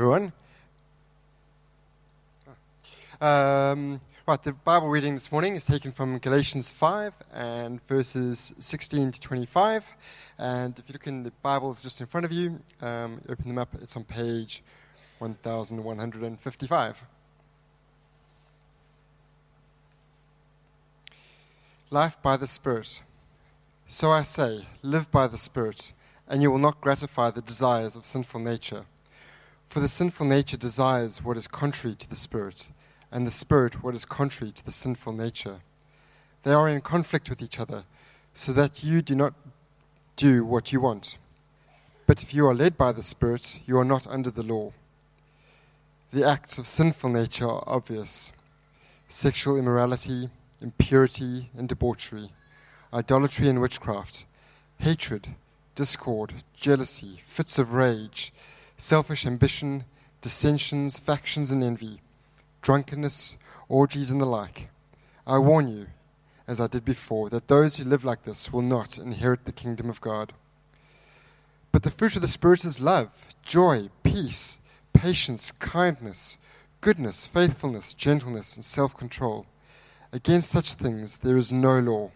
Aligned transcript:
everyone. 0.00 0.32
Um, 3.20 4.00
right, 4.26 4.42
the 4.42 4.54
Bible 4.54 4.88
reading 4.88 5.12
this 5.12 5.30
morning 5.30 5.56
is 5.56 5.66
taken 5.66 5.92
from 5.92 6.18
Galatians 6.20 6.72
5 6.72 7.12
and 7.34 7.86
verses 7.86 8.54
16 8.58 9.12
to 9.12 9.20
25. 9.20 9.92
And 10.38 10.78
if 10.78 10.88
you 10.88 10.94
look 10.94 11.06
in 11.06 11.24
the 11.24 11.32
Bibles 11.42 11.82
just 11.82 12.00
in 12.00 12.06
front 12.06 12.24
of 12.24 12.32
you, 12.32 12.60
um, 12.80 13.20
open 13.28 13.48
them 13.48 13.58
up, 13.58 13.74
it's 13.82 13.94
on 13.94 14.04
page 14.04 14.62
1155. 15.18 17.06
Life 21.90 22.22
by 22.22 22.38
the 22.38 22.46
Spirit. 22.46 23.02
So 23.86 24.10
I 24.10 24.22
say, 24.22 24.64
live 24.82 25.10
by 25.10 25.26
the 25.26 25.36
Spirit, 25.36 25.92
and 26.26 26.40
you 26.40 26.50
will 26.50 26.58
not 26.58 26.80
gratify 26.80 27.32
the 27.32 27.42
desires 27.42 27.96
of 27.96 28.06
sinful 28.06 28.40
nature. 28.40 28.86
For 29.70 29.78
the 29.78 29.88
sinful 29.88 30.26
nature 30.26 30.56
desires 30.56 31.22
what 31.22 31.36
is 31.36 31.46
contrary 31.46 31.94
to 31.94 32.10
the 32.10 32.16
Spirit, 32.16 32.72
and 33.12 33.24
the 33.24 33.30
Spirit 33.30 33.84
what 33.84 33.94
is 33.94 34.04
contrary 34.04 34.50
to 34.50 34.64
the 34.64 34.72
sinful 34.72 35.12
nature. 35.12 35.60
They 36.42 36.52
are 36.52 36.68
in 36.68 36.80
conflict 36.80 37.30
with 37.30 37.40
each 37.40 37.60
other, 37.60 37.84
so 38.34 38.52
that 38.52 38.82
you 38.82 39.00
do 39.00 39.14
not 39.14 39.32
do 40.16 40.44
what 40.44 40.72
you 40.72 40.80
want. 40.80 41.18
But 42.08 42.20
if 42.20 42.34
you 42.34 42.48
are 42.48 42.54
led 42.54 42.76
by 42.76 42.90
the 42.90 43.04
Spirit, 43.04 43.60
you 43.64 43.78
are 43.78 43.84
not 43.84 44.08
under 44.08 44.32
the 44.32 44.42
law. 44.42 44.72
The 46.12 46.24
acts 46.24 46.58
of 46.58 46.66
sinful 46.66 47.10
nature 47.10 47.48
are 47.48 47.62
obvious 47.64 48.32
sexual 49.08 49.56
immorality, 49.56 50.30
impurity 50.60 51.48
and 51.56 51.68
debauchery, 51.68 52.32
idolatry 52.92 53.48
and 53.48 53.60
witchcraft, 53.60 54.26
hatred, 54.80 55.28
discord, 55.76 56.34
jealousy, 56.56 57.20
fits 57.24 57.56
of 57.56 57.72
rage 57.72 58.32
selfish 58.80 59.26
ambition, 59.26 59.84
dissensions, 60.22 60.98
factions, 60.98 61.50
and 61.52 61.62
envy, 61.62 62.00
drunkenness, 62.62 63.36
orgies, 63.68 64.10
and 64.10 64.20
the 64.20 64.26
like. 64.26 64.70
I 65.26 65.38
warn 65.38 65.68
you, 65.68 65.86
as 66.48 66.60
I 66.60 66.66
did 66.66 66.84
before, 66.84 67.28
that 67.28 67.48
those 67.48 67.76
who 67.76 67.84
live 67.84 68.04
like 68.04 68.24
this 68.24 68.52
will 68.52 68.62
not 68.62 68.98
inherit 68.98 69.44
the 69.44 69.52
kingdom 69.52 69.90
of 69.90 70.00
God. 70.00 70.32
But 71.72 71.82
the 71.82 71.90
fruit 71.90 72.16
of 72.16 72.22
the 72.22 72.28
Spirit 72.28 72.64
is 72.64 72.80
love, 72.80 73.10
joy, 73.42 73.90
peace, 74.02 74.58
patience, 74.92 75.52
kindness, 75.52 76.38
goodness, 76.80 77.26
faithfulness, 77.26 77.92
gentleness, 77.94 78.56
and 78.56 78.64
self 78.64 78.96
control. 78.96 79.46
Against 80.12 80.50
such 80.50 80.72
things 80.72 81.18
there 81.18 81.36
is 81.36 81.52
no 81.52 81.78
law. 81.78 82.10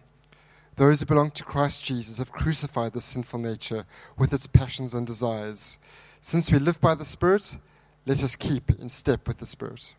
Those 0.77 0.99
who 0.99 1.05
belong 1.05 1.31
to 1.31 1.43
Christ 1.45 1.85
Jesus 1.85 2.17
have 2.17 2.33
crucified 2.33 2.91
the 2.91 3.01
sinful 3.01 3.39
nature 3.39 3.85
with 4.17 4.33
its 4.33 4.47
passions 4.47 4.93
and 4.93 5.07
desires. 5.07 5.77
Since 6.25 6.51
we 6.51 6.57
live 6.57 6.81
by 6.81 6.95
the 6.95 7.05
Spirit, 7.05 7.55
let 8.07 8.23
us 8.23 8.35
keep 8.35 8.71
in 8.71 8.89
step 8.89 9.27
with 9.27 9.37
the 9.37 9.45
Spirit. 9.45 9.93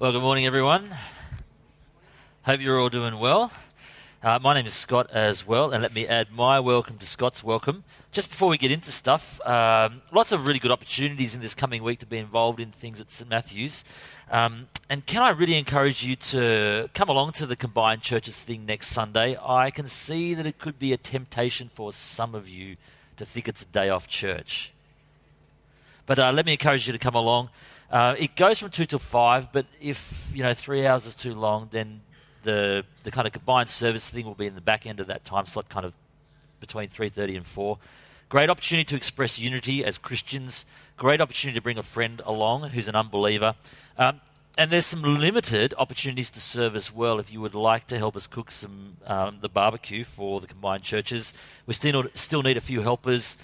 Well, 0.00 0.10
good 0.10 0.20
morning, 0.20 0.46
everyone. 0.46 0.96
Hope 2.42 2.60
you're 2.60 2.80
all 2.80 2.88
doing 2.88 3.20
well. 3.20 3.52
Uh, 4.20 4.40
my 4.42 4.54
name 4.54 4.66
is 4.66 4.74
Scott 4.74 5.08
as 5.12 5.46
well, 5.46 5.70
and 5.70 5.80
let 5.80 5.94
me 5.94 6.08
add 6.08 6.32
my 6.32 6.58
welcome 6.58 6.98
to 6.98 7.06
Scott's 7.06 7.44
welcome. 7.44 7.84
Just 8.10 8.30
before 8.30 8.48
we 8.48 8.58
get 8.58 8.72
into 8.72 8.90
stuff, 8.90 9.40
um, 9.46 10.02
lots 10.10 10.32
of 10.32 10.48
really 10.48 10.58
good 10.58 10.72
opportunities 10.72 11.36
in 11.36 11.40
this 11.40 11.54
coming 11.54 11.84
week 11.84 12.00
to 12.00 12.06
be 12.06 12.18
involved 12.18 12.58
in 12.58 12.72
things 12.72 13.00
at 13.00 13.12
St 13.12 13.30
Matthew's. 13.30 13.84
Um, 14.30 14.68
and 14.88 15.04
can 15.06 15.22
I 15.22 15.30
really 15.30 15.56
encourage 15.56 16.04
you 16.04 16.16
to 16.16 16.88
come 16.94 17.08
along 17.08 17.32
to 17.32 17.46
the 17.46 17.56
combined 17.56 18.02
churches 18.02 18.40
thing 18.40 18.66
next 18.66 18.88
Sunday? 18.88 19.36
I 19.42 19.70
can 19.70 19.86
see 19.86 20.34
that 20.34 20.46
it 20.46 20.58
could 20.58 20.78
be 20.78 20.92
a 20.92 20.96
temptation 20.96 21.68
for 21.68 21.92
some 21.92 22.34
of 22.34 22.48
you 22.48 22.76
to 23.16 23.24
think 23.24 23.48
it's 23.48 23.62
a 23.62 23.66
day 23.66 23.88
off 23.88 24.08
church. 24.08 24.72
But 26.06 26.18
uh, 26.18 26.32
let 26.32 26.44
me 26.44 26.52
encourage 26.52 26.86
you 26.86 26.92
to 26.92 26.98
come 26.98 27.14
along. 27.14 27.50
Uh, 27.90 28.14
it 28.18 28.36
goes 28.36 28.58
from 28.58 28.70
two 28.70 28.84
till 28.84 28.98
five, 28.98 29.52
but 29.52 29.66
if 29.80 30.30
you 30.34 30.42
know 30.42 30.52
three 30.52 30.86
hours 30.86 31.06
is 31.06 31.14
too 31.14 31.34
long, 31.34 31.68
then 31.70 32.00
the 32.42 32.84
the 33.04 33.10
kind 33.10 33.26
of 33.26 33.32
combined 33.32 33.68
service 33.68 34.08
thing 34.10 34.24
will 34.26 34.34
be 34.34 34.46
in 34.46 34.54
the 34.54 34.60
back 34.60 34.86
end 34.86 35.00
of 35.00 35.06
that 35.06 35.24
time 35.24 35.46
slot, 35.46 35.68
kind 35.68 35.86
of 35.86 35.94
between 36.60 36.88
three 36.88 37.08
thirty 37.08 37.36
and 37.36 37.46
four. 37.46 37.78
Great 38.34 38.50
opportunity 38.50 38.84
to 38.84 38.96
express 38.96 39.38
unity 39.38 39.84
as 39.84 39.96
Christians. 39.96 40.66
Great 40.96 41.20
opportunity 41.20 41.56
to 41.56 41.62
bring 41.62 41.78
a 41.78 41.84
friend 41.84 42.20
along 42.26 42.70
who's 42.70 42.88
an 42.88 42.96
unbeliever. 42.96 43.54
Um, 43.96 44.20
and 44.58 44.72
there's 44.72 44.86
some 44.86 45.02
limited 45.02 45.72
opportunities 45.78 46.30
to 46.30 46.40
serve 46.40 46.74
as 46.74 46.92
well. 46.92 47.20
If 47.20 47.32
you 47.32 47.40
would 47.40 47.54
like 47.54 47.86
to 47.86 47.96
help 47.96 48.16
us 48.16 48.26
cook 48.26 48.50
some 48.50 48.96
um, 49.06 49.38
the 49.40 49.48
barbecue 49.48 50.02
for 50.02 50.40
the 50.40 50.48
combined 50.48 50.82
churches, 50.82 51.32
we 51.66 51.74
still 51.74 52.06
still 52.14 52.42
need 52.42 52.56
a 52.56 52.60
few 52.60 52.80
helpers. 52.80 53.38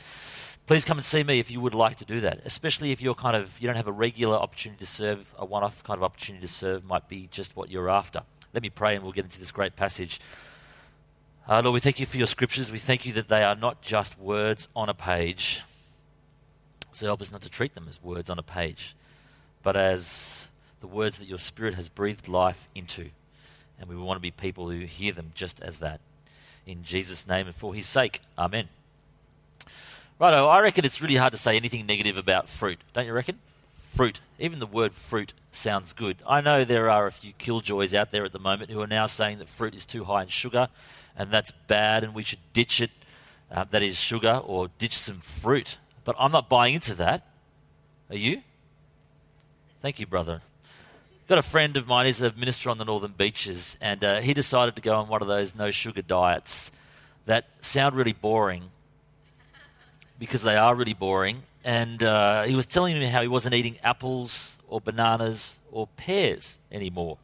Please 0.66 0.84
come 0.84 0.98
and 0.98 1.04
see 1.04 1.22
me 1.22 1.38
if 1.38 1.52
you 1.52 1.60
would 1.60 1.76
like 1.76 1.94
to 1.98 2.04
do 2.04 2.20
that. 2.22 2.40
Especially 2.44 2.90
if 2.90 3.00
you're 3.00 3.14
kind 3.14 3.36
of 3.36 3.60
you 3.60 3.68
don't 3.68 3.76
have 3.76 3.86
a 3.86 3.92
regular 3.92 4.38
opportunity 4.38 4.80
to 4.80 4.90
serve, 4.90 5.32
a 5.38 5.44
one-off 5.44 5.84
kind 5.84 5.98
of 5.98 6.02
opportunity 6.02 6.44
to 6.44 6.52
serve 6.52 6.84
might 6.84 7.08
be 7.08 7.28
just 7.30 7.54
what 7.54 7.70
you're 7.70 7.88
after. 7.88 8.22
Let 8.52 8.64
me 8.64 8.70
pray, 8.70 8.96
and 8.96 9.04
we'll 9.04 9.12
get 9.12 9.22
into 9.24 9.38
this 9.38 9.52
great 9.52 9.76
passage. 9.76 10.20
Uh, 11.50 11.60
Lord, 11.64 11.74
we 11.74 11.80
thank 11.80 11.98
you 11.98 12.06
for 12.06 12.16
your 12.16 12.28
scriptures. 12.28 12.70
We 12.70 12.78
thank 12.78 13.04
you 13.04 13.12
that 13.14 13.26
they 13.26 13.42
are 13.42 13.56
not 13.56 13.82
just 13.82 14.16
words 14.20 14.68
on 14.76 14.88
a 14.88 14.94
page. 14.94 15.62
So 16.92 17.06
help 17.06 17.20
us 17.20 17.32
not 17.32 17.42
to 17.42 17.50
treat 17.50 17.74
them 17.74 17.86
as 17.88 18.00
words 18.00 18.30
on 18.30 18.38
a 18.38 18.42
page, 18.44 18.94
but 19.64 19.74
as 19.74 20.46
the 20.78 20.86
words 20.86 21.18
that 21.18 21.26
your 21.26 21.38
Spirit 21.38 21.74
has 21.74 21.88
breathed 21.88 22.28
life 22.28 22.68
into. 22.72 23.10
And 23.80 23.88
we 23.88 23.96
want 23.96 24.16
to 24.16 24.22
be 24.22 24.30
people 24.30 24.70
who 24.70 24.84
hear 24.84 25.12
them 25.12 25.32
just 25.34 25.60
as 25.60 25.80
that. 25.80 25.98
In 26.68 26.84
Jesus' 26.84 27.26
name 27.26 27.48
and 27.48 27.56
for 27.56 27.74
his 27.74 27.88
sake. 27.88 28.20
Amen. 28.38 28.68
Righto, 30.20 30.46
I 30.46 30.60
reckon 30.60 30.84
it's 30.84 31.02
really 31.02 31.16
hard 31.16 31.32
to 31.32 31.38
say 31.38 31.56
anything 31.56 31.84
negative 31.84 32.16
about 32.16 32.48
fruit, 32.48 32.78
don't 32.92 33.06
you 33.06 33.12
reckon? 33.12 33.40
Fruit. 33.94 34.20
Even 34.38 34.58
the 34.58 34.66
word 34.66 34.94
fruit 34.94 35.34
sounds 35.52 35.92
good. 35.92 36.16
I 36.26 36.40
know 36.40 36.64
there 36.64 36.88
are 36.88 37.06
a 37.06 37.12
few 37.12 37.32
killjoys 37.32 37.94
out 37.94 38.10
there 38.10 38.24
at 38.24 38.32
the 38.32 38.38
moment 38.38 38.70
who 38.70 38.80
are 38.80 38.86
now 38.86 39.06
saying 39.06 39.38
that 39.38 39.48
fruit 39.48 39.74
is 39.74 39.84
too 39.84 40.04
high 40.04 40.22
in 40.22 40.28
sugar 40.28 40.68
and 41.16 41.30
that's 41.30 41.50
bad 41.66 42.04
and 42.04 42.14
we 42.14 42.22
should 42.22 42.38
ditch 42.52 42.80
it, 42.80 42.90
uh, 43.50 43.64
that 43.70 43.82
is 43.82 43.96
sugar, 43.96 44.40
or 44.44 44.70
ditch 44.78 44.96
some 44.96 45.18
fruit. 45.18 45.76
But 46.04 46.16
I'm 46.18 46.32
not 46.32 46.48
buying 46.48 46.74
into 46.74 46.94
that. 46.94 47.26
Are 48.08 48.16
you? 48.16 48.42
Thank 49.82 49.98
you, 49.98 50.06
brother 50.06 50.40
got 51.30 51.38
a 51.38 51.42
friend 51.42 51.76
of 51.76 51.86
mine, 51.86 52.06
he's 52.06 52.20
a 52.20 52.32
minister 52.32 52.68
on 52.70 52.78
the 52.78 52.84
northern 52.84 53.12
beaches, 53.12 53.78
and 53.80 54.02
uh, 54.02 54.20
he 54.20 54.34
decided 54.34 54.74
to 54.74 54.82
go 54.82 54.96
on 54.96 55.06
one 55.06 55.22
of 55.22 55.28
those 55.28 55.54
no 55.54 55.70
sugar 55.70 56.02
diets 56.02 56.72
that 57.26 57.46
sound 57.60 57.94
really 57.94 58.12
boring 58.12 58.64
because 60.18 60.42
they 60.42 60.56
are 60.56 60.74
really 60.74 60.92
boring. 60.92 61.44
And 61.64 62.02
uh, 62.02 62.44
he 62.44 62.54
was 62.54 62.66
telling 62.66 62.98
me 62.98 63.06
how 63.06 63.22
he 63.22 63.28
wasn't 63.28 63.54
eating 63.54 63.76
apples 63.82 64.58
or 64.66 64.80
bananas 64.80 65.58
or 65.70 65.86
pears 65.86 66.58
anymore. 66.72 67.18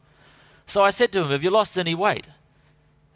So 0.65 0.83
I 0.83 0.91
said 0.91 1.11
to 1.13 1.21
him, 1.21 1.29
Have 1.29 1.43
you 1.43 1.49
lost 1.49 1.77
any 1.77 1.95
weight? 1.95 2.27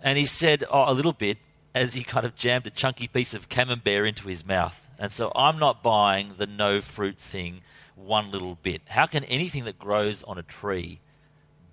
And 0.01 0.17
he 0.17 0.25
said, 0.25 0.63
Oh, 0.69 0.91
a 0.91 0.93
little 0.93 1.13
bit, 1.13 1.37
as 1.75 1.93
he 1.93 2.03
kind 2.03 2.25
of 2.25 2.35
jammed 2.35 2.65
a 2.65 2.71
chunky 2.71 3.07
piece 3.07 3.33
of 3.33 3.49
camembert 3.49 4.07
into 4.07 4.27
his 4.27 4.45
mouth. 4.45 4.89
And 4.97 5.11
so 5.11 5.31
I'm 5.35 5.59
not 5.59 5.83
buying 5.83 6.35
the 6.37 6.47
no 6.47 6.81
fruit 6.81 7.17
thing 7.17 7.61
one 7.95 8.31
little 8.31 8.57
bit. 8.61 8.81
How 8.87 9.05
can 9.05 9.23
anything 9.25 9.65
that 9.65 9.79
grows 9.79 10.23
on 10.23 10.37
a 10.37 10.43
tree 10.43 10.99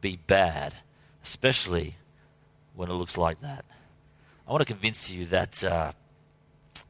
be 0.00 0.16
bad, 0.26 0.74
especially 1.22 1.96
when 2.74 2.90
it 2.90 2.94
looks 2.94 3.16
like 3.16 3.40
that? 3.40 3.64
I 4.46 4.52
want 4.52 4.60
to 4.62 4.72
convince 4.72 5.10
you 5.10 5.26
that 5.26 5.62
uh, 5.62 5.92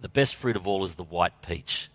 the 0.01 0.09
best 0.09 0.35
fruit 0.35 0.57
of 0.57 0.67
all 0.67 0.85
is 0.85 0.95
the 0.95 1.05
white 1.05 1.43
peach. 1.43 1.89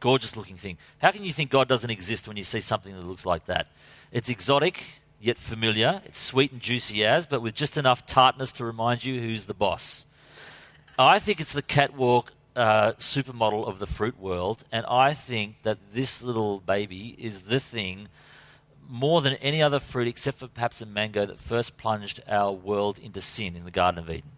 Gorgeous 0.00 0.36
looking 0.36 0.56
thing. 0.56 0.78
How 0.98 1.10
can 1.10 1.24
you 1.24 1.32
think 1.32 1.50
God 1.50 1.68
doesn't 1.68 1.90
exist 1.90 2.28
when 2.28 2.36
you 2.36 2.44
see 2.44 2.60
something 2.60 2.94
that 2.94 3.06
looks 3.06 3.24
like 3.24 3.46
that? 3.46 3.68
It's 4.12 4.28
exotic, 4.28 4.82
yet 5.20 5.38
familiar. 5.38 6.02
It's 6.04 6.18
sweet 6.18 6.52
and 6.52 6.60
juicy 6.60 7.04
as, 7.04 7.26
but 7.26 7.42
with 7.42 7.54
just 7.54 7.76
enough 7.76 8.06
tartness 8.06 8.52
to 8.52 8.64
remind 8.64 9.04
you 9.04 9.20
who's 9.20 9.46
the 9.46 9.54
boss. 9.54 10.06
I 10.98 11.18
think 11.18 11.40
it's 11.40 11.52
the 11.52 11.62
catwalk 11.62 12.32
uh, 12.54 12.92
supermodel 12.92 13.66
of 13.66 13.78
the 13.78 13.86
fruit 13.86 14.18
world, 14.18 14.64
and 14.72 14.86
I 14.86 15.12
think 15.14 15.62
that 15.62 15.78
this 15.92 16.22
little 16.22 16.60
baby 16.60 17.14
is 17.18 17.42
the 17.42 17.60
thing 17.60 18.08
more 18.88 19.20
than 19.20 19.34
any 19.34 19.62
other 19.62 19.78
fruit, 19.78 20.08
except 20.08 20.38
for 20.38 20.48
perhaps 20.48 20.80
a 20.80 20.86
mango, 20.86 21.26
that 21.26 21.40
first 21.40 21.76
plunged 21.76 22.22
our 22.28 22.52
world 22.52 22.98
into 22.98 23.20
sin 23.20 23.56
in 23.56 23.64
the 23.64 23.70
Garden 23.70 23.98
of 23.98 24.08
Eden. 24.08 24.30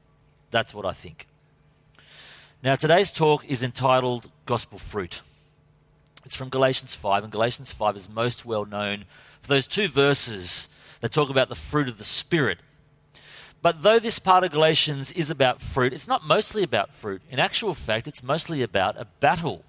That's 0.51 0.75
what 0.75 0.87
I 0.87 0.93
think. 0.93 1.27
Now, 2.63 2.75
today's 2.75 3.13
talk 3.13 3.45
is 3.45 3.63
entitled 3.63 4.31
Gospel 4.47 4.79
Fruit. 4.79 5.23
It's 6.29 6.37
from 6.37 6.51
Galatians 6.51 6.95
5, 6.95 7.25
and 7.25 7.33
Galatians 7.33 7.73
5 7.73 7.97
is 7.97 8.09
most 8.09 8.45
well 8.45 8.67
known 8.67 9.07
for 9.41 9.49
those 9.49 9.67
two 9.67 9.89
verses 9.89 10.69
that 11.01 11.11
talk 11.11 11.31
about 11.31 11.49
the 11.49 11.55
fruit 11.55 11.89
of 11.89 11.97
the 11.97 12.05
Spirit 12.05 12.59
but 13.61 13.83
though 13.83 13.99
this 13.99 14.19
part 14.19 14.45
of 14.45 14.53
Galatians 14.53 15.11
is 15.13 15.31
about 15.31 15.61
fruit, 15.61 15.93
it's 15.93 16.07
not 16.07 16.25
mostly 16.25 16.63
about 16.63 16.95
fruit. 16.95 17.23
In 17.31 17.41
actual 17.41 17.75
fact, 17.75 18.07
it's 18.07 18.23
mostly 18.23 18.63
about 18.63 18.97
a 18.97 19.07
battle. 19.19 19.65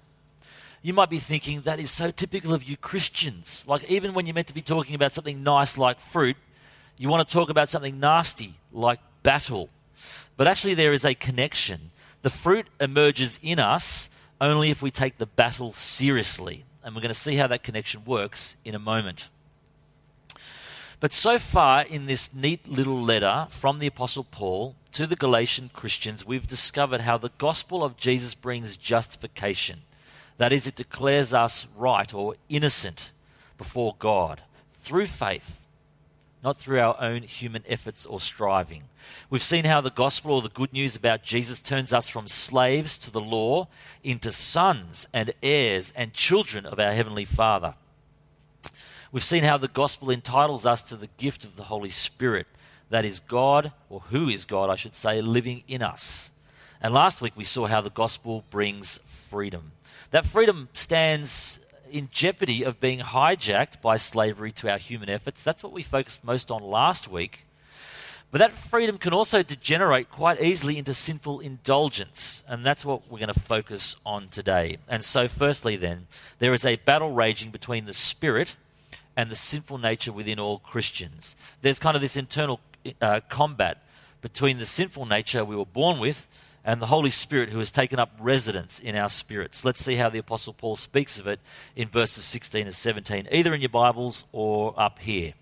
You 0.82 0.92
might 0.92 1.10
be 1.10 1.18
thinking 1.18 1.62
that 1.62 1.80
is 1.80 1.90
so 1.90 2.10
typical 2.10 2.54
of 2.54 2.62
you 2.64 2.76
Christians. 2.76 3.64
Like, 3.66 3.90
even 3.90 4.14
when 4.14 4.26
you're 4.26 4.34
meant 4.34 4.46
to 4.46 4.54
be 4.54 4.62
talking 4.62 4.94
about 4.94 5.12
something 5.12 5.42
nice 5.42 5.76
like 5.76 5.98
fruit, 5.98 6.36
you 6.96 7.08
want 7.08 7.26
to 7.26 7.32
talk 7.32 7.50
about 7.50 7.68
something 7.68 7.98
nasty 7.98 8.54
like 8.72 9.00
battle. 9.22 9.68
But 10.36 10.46
actually, 10.46 10.74
there 10.74 10.92
is 10.92 11.04
a 11.04 11.14
connection 11.14 11.90
The 12.22 12.30
fruit 12.30 12.66
emerges 12.78 13.40
in 13.42 13.58
us 13.58 14.10
only 14.40 14.70
if 14.70 14.82
we 14.82 14.90
take 14.90 15.18
the 15.18 15.26
battle 15.26 15.72
seriously. 15.72 16.64
And 16.82 16.94
we're 16.94 17.02
going 17.02 17.08
to 17.08 17.14
see 17.14 17.36
how 17.36 17.46
that 17.48 17.62
connection 17.62 18.04
works 18.04 18.56
in 18.64 18.74
a 18.74 18.78
moment. 18.78 19.28
But 20.98 21.12
so 21.12 21.38
far 21.38 21.82
in 21.82 22.06
this 22.06 22.32
neat 22.34 22.68
little 22.68 23.02
letter 23.02 23.46
from 23.50 23.78
the 23.78 23.86
Apostle 23.86 24.24
Paul 24.24 24.76
to 24.92 25.06
the 25.06 25.16
Galatian 25.16 25.70
Christians, 25.72 26.26
we've 26.26 26.46
discovered 26.46 27.02
how 27.02 27.16
the 27.16 27.30
gospel 27.38 27.82
of 27.82 27.96
Jesus 27.96 28.34
brings 28.34 28.76
justification. 28.76 29.82
That 30.36 30.52
is, 30.52 30.66
it 30.66 30.74
declares 30.74 31.32
us 31.32 31.66
right 31.76 32.12
or 32.12 32.36
innocent 32.48 33.12
before 33.56 33.94
God 33.98 34.42
through 34.74 35.06
faith, 35.06 35.64
not 36.42 36.56
through 36.56 36.80
our 36.80 36.96
own 37.00 37.22
human 37.22 37.62
efforts 37.68 38.06
or 38.06 38.20
striving. 38.20 38.84
We've 39.28 39.42
seen 39.42 39.64
how 39.64 39.80
the 39.80 39.90
gospel 39.90 40.32
or 40.32 40.42
the 40.42 40.48
good 40.48 40.72
news 40.72 40.96
about 40.96 41.22
Jesus 41.22 41.60
turns 41.60 41.92
us 41.92 42.08
from 42.08 42.28
slaves 42.28 42.96
to 42.98 43.10
the 43.10 43.20
law 43.20 43.68
into 44.02 44.32
sons 44.32 45.06
and 45.12 45.34
heirs 45.42 45.92
and 45.94 46.14
children 46.14 46.64
of 46.64 46.80
our 46.80 46.92
Heavenly 46.92 47.24
Father. 47.24 47.74
We've 49.12 49.24
seen 49.24 49.42
how 49.42 49.58
the 49.58 49.68
gospel 49.68 50.10
entitles 50.10 50.64
us 50.64 50.82
to 50.84 50.96
the 50.96 51.08
gift 51.18 51.44
of 51.44 51.56
the 51.56 51.64
Holy 51.64 51.90
Spirit. 51.90 52.46
That 52.90 53.04
is 53.04 53.20
God, 53.20 53.72
or 53.88 54.00
who 54.10 54.28
is 54.28 54.46
God, 54.46 54.70
I 54.70 54.76
should 54.76 54.94
say, 54.94 55.20
living 55.20 55.62
in 55.68 55.82
us. 55.82 56.30
And 56.80 56.94
last 56.94 57.20
week 57.20 57.34
we 57.36 57.44
saw 57.44 57.66
how 57.66 57.80
the 57.80 57.90
gospel 57.90 58.44
brings 58.50 58.98
freedom. 59.04 59.72
That 60.10 60.24
freedom 60.24 60.68
stands 60.72 61.60
in 61.90 62.08
jeopardy 62.10 62.64
of 62.64 62.80
being 62.80 63.00
hijacked 63.00 63.80
by 63.80 63.96
slavery 63.96 64.52
to 64.52 64.70
our 64.70 64.78
human 64.78 65.08
efforts. 65.08 65.44
That's 65.44 65.62
what 65.62 65.72
we 65.72 65.82
focused 65.82 66.24
most 66.24 66.50
on 66.50 66.62
last 66.62 67.08
week. 67.08 67.44
But 68.30 68.38
that 68.38 68.52
freedom 68.52 68.96
can 68.96 69.12
also 69.12 69.42
degenerate 69.42 70.10
quite 70.10 70.40
easily 70.40 70.78
into 70.78 70.94
sinful 70.94 71.40
indulgence, 71.40 72.44
and 72.48 72.64
that's 72.64 72.84
what 72.84 73.10
we're 73.10 73.18
going 73.18 73.32
to 73.32 73.40
focus 73.40 73.96
on 74.06 74.28
today. 74.28 74.78
And 74.88 75.04
so, 75.04 75.26
firstly, 75.26 75.74
then, 75.74 76.06
there 76.38 76.54
is 76.54 76.64
a 76.64 76.76
battle 76.76 77.10
raging 77.10 77.50
between 77.50 77.86
the 77.86 77.94
spirit 77.94 78.54
and 79.16 79.30
the 79.30 79.36
sinful 79.36 79.78
nature 79.78 80.12
within 80.12 80.38
all 80.38 80.58
Christians. 80.60 81.34
There's 81.60 81.80
kind 81.80 81.96
of 81.96 82.00
this 82.00 82.16
internal 82.16 82.60
uh, 83.02 83.20
combat 83.28 83.82
between 84.22 84.58
the 84.58 84.66
sinful 84.66 85.06
nature 85.06 85.44
we 85.44 85.56
were 85.56 85.66
born 85.66 85.98
with 85.98 86.28
and 86.64 86.80
the 86.80 86.86
Holy 86.86 87.10
Spirit 87.10 87.50
who 87.50 87.58
has 87.58 87.70
taken 87.70 87.98
up 87.98 88.10
residence 88.20 88.78
in 88.78 88.96
our 88.96 89.08
spirits. 89.08 89.64
Let's 89.64 89.82
see 89.82 89.96
how 89.96 90.10
the 90.10 90.18
Apostle 90.18 90.52
Paul 90.52 90.76
speaks 90.76 91.18
of 91.18 91.26
it 91.26 91.40
in 91.74 91.88
verses 91.88 92.24
16 92.24 92.66
and 92.66 92.74
17, 92.74 93.28
either 93.32 93.54
in 93.54 93.60
your 93.60 93.70
Bibles 93.70 94.24
or 94.32 94.74
up 94.76 94.98
here. 94.98 95.32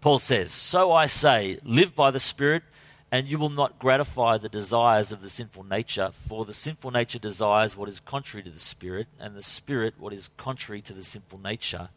Paul 0.00 0.18
says, 0.18 0.52
So 0.52 0.92
I 0.92 1.06
say, 1.06 1.58
live 1.64 1.94
by 1.94 2.10
the 2.10 2.20
Spirit, 2.20 2.64
and 3.10 3.28
you 3.28 3.38
will 3.38 3.50
not 3.50 3.78
gratify 3.78 4.38
the 4.38 4.48
desires 4.48 5.12
of 5.12 5.22
the 5.22 5.30
sinful 5.30 5.64
nature, 5.64 6.10
for 6.28 6.44
the 6.44 6.54
sinful 6.54 6.90
nature 6.90 7.18
desires 7.18 7.76
what 7.76 7.88
is 7.88 8.00
contrary 8.00 8.42
to 8.42 8.50
the 8.50 8.60
Spirit, 8.60 9.06
and 9.20 9.36
the 9.36 9.42
Spirit 9.42 9.94
what 9.98 10.12
is 10.12 10.30
contrary 10.36 10.80
to 10.82 10.92
the 10.92 11.04
sinful 11.04 11.38
nature. 11.38 11.88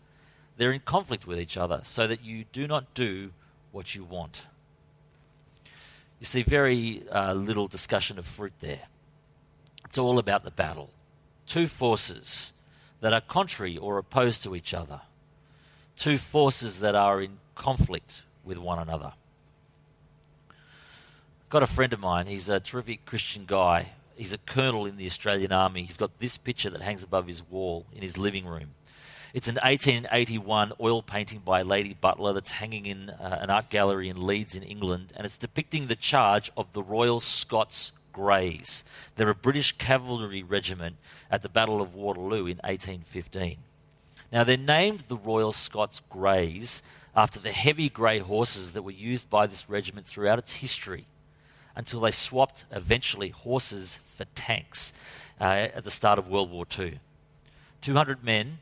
They're 0.57 0.71
in 0.71 0.81
conflict 0.81 1.25
with 1.25 1.39
each 1.39 1.57
other, 1.57 1.81
so 1.83 2.05
that 2.05 2.23
you 2.23 2.45
do 2.51 2.67
not 2.67 2.93
do 2.93 3.31
what 3.71 3.95
you 3.95 4.03
want. 4.03 4.45
You 6.19 6.25
see, 6.25 6.43
very 6.43 7.03
uh, 7.09 7.33
little 7.33 7.67
discussion 7.67 8.19
of 8.19 8.25
fruit 8.25 8.53
there. 8.59 8.83
It's 9.85 9.97
all 9.97 10.19
about 10.19 10.43
the 10.43 10.51
battle. 10.51 10.91
Two 11.47 11.67
forces 11.67 12.53
that 13.01 13.13
are 13.13 13.21
contrary 13.21 13.77
or 13.77 13.97
opposed 13.97 14.43
to 14.43 14.55
each 14.55 14.73
other. 14.73 15.01
Two 15.95 16.17
forces 16.17 16.79
that 16.81 16.95
are 16.95 17.21
in 17.21 17.39
conflict 17.55 18.23
with 18.43 18.57
one 18.57 18.79
another. 18.79 19.13
Got 21.49 21.63
a 21.63 21.67
friend 21.67 21.93
of 21.93 21.99
mine, 21.99 22.27
he's 22.27 22.49
a 22.49 22.59
terrific 22.59 23.05
Christian 23.05 23.45
guy. 23.47 23.89
He's 24.15 24.33
a 24.33 24.37
colonel 24.37 24.85
in 24.85 24.97
the 24.97 25.05
Australian 25.05 25.53
Army. 25.53 25.83
He's 25.83 25.95
got 25.95 26.19
this 26.19 26.37
picture 26.37 26.69
that 26.69 26.81
hangs 26.81 27.03
above 27.03 27.25
his 27.25 27.41
wall 27.49 27.85
in 27.95 28.01
his 28.01 28.17
living 28.17 28.45
room. 28.45 28.71
It's 29.31 29.47
an 29.47 29.55
1881 29.55 30.73
oil 30.81 31.03
painting 31.03 31.41
by 31.45 31.61
Lady 31.61 31.93
Butler 31.93 32.33
that's 32.33 32.51
hanging 32.51 32.87
in 32.87 33.11
uh, 33.11 33.37
an 33.41 33.51
art 33.51 33.69
gallery 33.69 34.09
in 34.09 34.25
Leeds, 34.25 34.55
in 34.55 34.63
England, 34.63 35.13
and 35.15 35.23
it's 35.23 35.37
depicting 35.37 35.85
the 35.85 35.95
charge 35.95 36.51
of 36.57 36.73
the 36.73 36.81
Royal 36.81 37.19
Scots 37.19 37.91
Greys. 38.11 38.83
They're 39.15 39.29
a 39.29 39.35
British 39.35 39.73
cavalry 39.73 40.41
regiment 40.41 40.95
at 41.29 41.43
the 41.43 41.49
Battle 41.49 41.79
of 41.79 41.93
Waterloo 41.93 42.47
in 42.47 42.57
1815. 42.57 43.57
Now, 44.31 44.43
they're 44.43 44.57
named 44.57 45.03
the 45.07 45.17
Royal 45.17 45.51
Scots 45.51 46.01
Greys 46.09 46.81
after 47.15 47.39
the 47.39 47.51
heavy 47.51 47.89
grey 47.89 48.19
horses 48.19 48.71
that 48.71 48.81
were 48.81 48.91
used 48.91 49.29
by 49.29 49.45
this 49.45 49.69
regiment 49.69 50.07
throughout 50.07 50.39
its 50.39 50.55
history 50.55 51.05
until 51.75 51.99
they 51.99 52.11
swapped 52.11 52.65
eventually 52.71 53.29
horses 53.29 53.99
for 54.15 54.25
tanks 54.33 54.91
uh, 55.39 55.43
at 55.43 55.83
the 55.83 55.91
start 55.91 56.17
of 56.17 56.27
World 56.27 56.51
War 56.51 56.65
II. 56.77 56.99
200 57.81 58.23
men, 58.23 58.57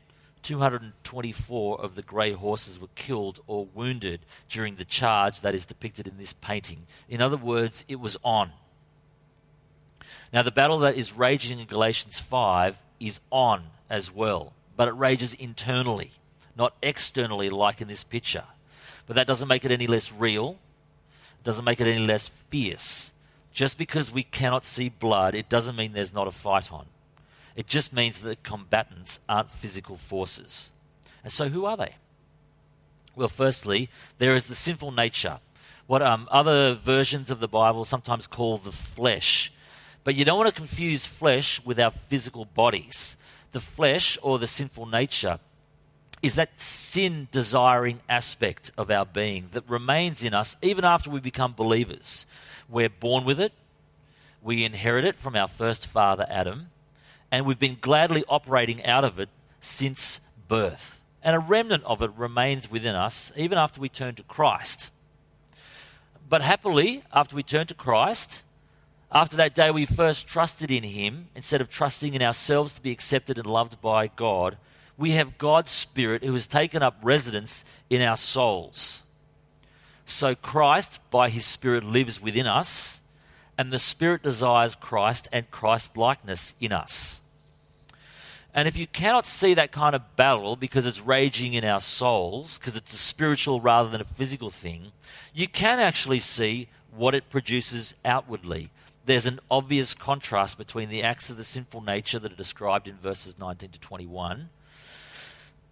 224 0.48 1.80
of 1.80 1.94
the 1.94 2.00
grey 2.02 2.32
horses 2.32 2.80
were 2.80 2.88
killed 2.94 3.40
or 3.46 3.66
wounded 3.74 4.20
during 4.48 4.76
the 4.76 4.84
charge 4.84 5.42
that 5.42 5.54
is 5.54 5.66
depicted 5.66 6.08
in 6.08 6.16
this 6.16 6.32
painting. 6.32 6.86
In 7.06 7.20
other 7.20 7.36
words, 7.36 7.84
it 7.86 8.00
was 8.00 8.16
on. 8.24 8.52
Now, 10.32 10.40
the 10.40 10.50
battle 10.50 10.78
that 10.78 10.96
is 10.96 11.12
raging 11.12 11.58
in 11.58 11.66
Galatians 11.66 12.18
5 12.18 12.78
is 12.98 13.20
on 13.30 13.64
as 13.90 14.10
well, 14.10 14.54
but 14.74 14.88
it 14.88 14.92
rages 14.92 15.34
internally 15.34 16.12
not 16.58 16.74
externally 16.82 17.48
like 17.48 17.80
in 17.80 17.88
this 17.88 18.02
picture. 18.02 18.44
But 19.06 19.16
that 19.16 19.26
doesn't 19.26 19.48
make 19.48 19.64
it 19.64 19.70
any 19.70 19.86
less 19.86 20.12
real, 20.12 20.58
doesn't 21.44 21.64
make 21.64 21.80
it 21.80 21.86
any 21.86 22.04
less 22.04 22.28
fierce. 22.28 23.12
Just 23.52 23.78
because 23.78 24.12
we 24.12 24.24
cannot 24.24 24.64
see 24.64 24.88
blood, 24.88 25.34
it 25.34 25.48
doesn't 25.48 25.76
mean 25.76 25.92
there's 25.92 26.12
not 26.12 26.26
a 26.26 26.32
fight 26.32 26.72
on. 26.72 26.86
It 27.58 27.66
just 27.66 27.92
means 27.92 28.20
that 28.20 28.44
combatants 28.44 29.18
aren't 29.28 29.50
physical 29.50 29.96
forces. 29.96 30.70
And 31.24 31.32
so, 31.32 31.48
who 31.48 31.64
are 31.64 31.76
they? 31.76 31.96
Well, 33.16 33.26
firstly, 33.26 33.90
there 34.18 34.36
is 34.36 34.46
the 34.46 34.54
sinful 34.54 34.92
nature, 34.92 35.40
what 35.88 36.00
um, 36.00 36.28
other 36.30 36.76
versions 36.76 37.32
of 37.32 37.40
the 37.40 37.48
Bible 37.48 37.84
sometimes 37.84 38.28
call 38.28 38.58
the 38.58 38.70
flesh. 38.70 39.52
But 40.04 40.14
you 40.14 40.24
don't 40.24 40.38
want 40.38 40.48
to 40.48 40.54
confuse 40.54 41.04
flesh 41.04 41.60
with 41.64 41.80
our 41.80 41.90
physical 41.90 42.44
bodies. 42.44 43.16
The 43.50 43.58
flesh 43.58 44.16
or 44.22 44.38
the 44.38 44.46
sinful 44.46 44.86
nature 44.86 45.40
is 46.22 46.36
that 46.36 46.60
sin 46.60 47.26
desiring 47.32 47.98
aspect 48.08 48.70
of 48.78 48.88
our 48.88 49.04
being 49.04 49.48
that 49.50 49.68
remains 49.68 50.22
in 50.22 50.32
us 50.32 50.56
even 50.62 50.84
after 50.84 51.10
we 51.10 51.18
become 51.18 51.54
believers. 51.54 52.24
We're 52.68 52.88
born 52.88 53.24
with 53.24 53.40
it, 53.40 53.52
we 54.44 54.64
inherit 54.64 55.04
it 55.04 55.16
from 55.16 55.34
our 55.34 55.48
first 55.48 55.88
father, 55.88 56.24
Adam, 56.30 56.68
and 57.30 57.46
we've 57.46 57.58
been 57.58 57.78
gladly 57.80 58.24
operating 58.28 58.84
out 58.84 59.04
of 59.04 59.18
it 59.18 59.28
since 59.60 60.20
birth. 60.46 61.00
And 61.22 61.34
a 61.36 61.38
remnant 61.38 61.84
of 61.84 62.02
it 62.02 62.10
remains 62.16 62.70
within 62.70 62.94
us 62.94 63.32
even 63.36 63.58
after 63.58 63.80
we 63.80 63.88
turn 63.88 64.14
to 64.14 64.22
Christ. 64.22 64.90
But 66.28 66.42
happily, 66.42 67.02
after 67.12 67.34
we 67.34 67.42
turn 67.42 67.66
to 67.66 67.74
Christ, 67.74 68.42
after 69.10 69.36
that 69.36 69.54
day 69.54 69.70
we 69.70 69.86
first 69.86 70.26
trusted 70.26 70.70
in 70.70 70.82
Him, 70.82 71.28
instead 71.34 71.60
of 71.60 71.70
trusting 71.70 72.14
in 72.14 72.22
ourselves 72.22 72.74
to 72.74 72.82
be 72.82 72.90
accepted 72.90 73.38
and 73.38 73.46
loved 73.46 73.80
by 73.80 74.08
God, 74.08 74.58
we 74.98 75.12
have 75.12 75.38
God's 75.38 75.70
Spirit 75.70 76.24
who 76.24 76.34
has 76.34 76.46
taken 76.46 76.82
up 76.82 76.98
residence 77.02 77.64
in 77.88 78.02
our 78.02 78.16
souls. 78.16 79.04
So 80.04 80.34
Christ, 80.34 81.00
by 81.10 81.28
his 81.28 81.44
Spirit, 81.44 81.84
lives 81.84 82.20
within 82.20 82.46
us, 82.46 83.02
and 83.56 83.70
the 83.70 83.78
Spirit 83.78 84.22
desires 84.22 84.74
Christ 84.74 85.28
and 85.32 85.50
Christ 85.50 85.96
likeness 85.96 86.54
in 86.60 86.72
us. 86.72 87.20
And 88.54 88.66
if 88.66 88.76
you 88.76 88.86
cannot 88.86 89.26
see 89.26 89.54
that 89.54 89.72
kind 89.72 89.94
of 89.94 90.16
battle 90.16 90.56
because 90.56 90.86
it's 90.86 91.00
raging 91.00 91.54
in 91.54 91.64
our 91.64 91.80
souls, 91.80 92.58
because 92.58 92.76
it's 92.76 92.94
a 92.94 92.98
spiritual 92.98 93.60
rather 93.60 93.88
than 93.88 94.00
a 94.00 94.04
physical 94.04 94.50
thing, 94.50 94.92
you 95.34 95.46
can 95.46 95.78
actually 95.78 96.18
see 96.18 96.68
what 96.94 97.14
it 97.14 97.30
produces 97.30 97.94
outwardly. 98.04 98.70
There's 99.04 99.26
an 99.26 99.40
obvious 99.50 99.94
contrast 99.94 100.58
between 100.58 100.88
the 100.88 101.02
acts 101.02 101.30
of 101.30 101.36
the 101.36 101.44
sinful 101.44 101.82
nature 101.82 102.18
that 102.18 102.32
are 102.32 102.36
described 102.36 102.88
in 102.88 102.96
verses 102.96 103.38
19 103.38 103.70
to 103.70 103.80
21 103.80 104.48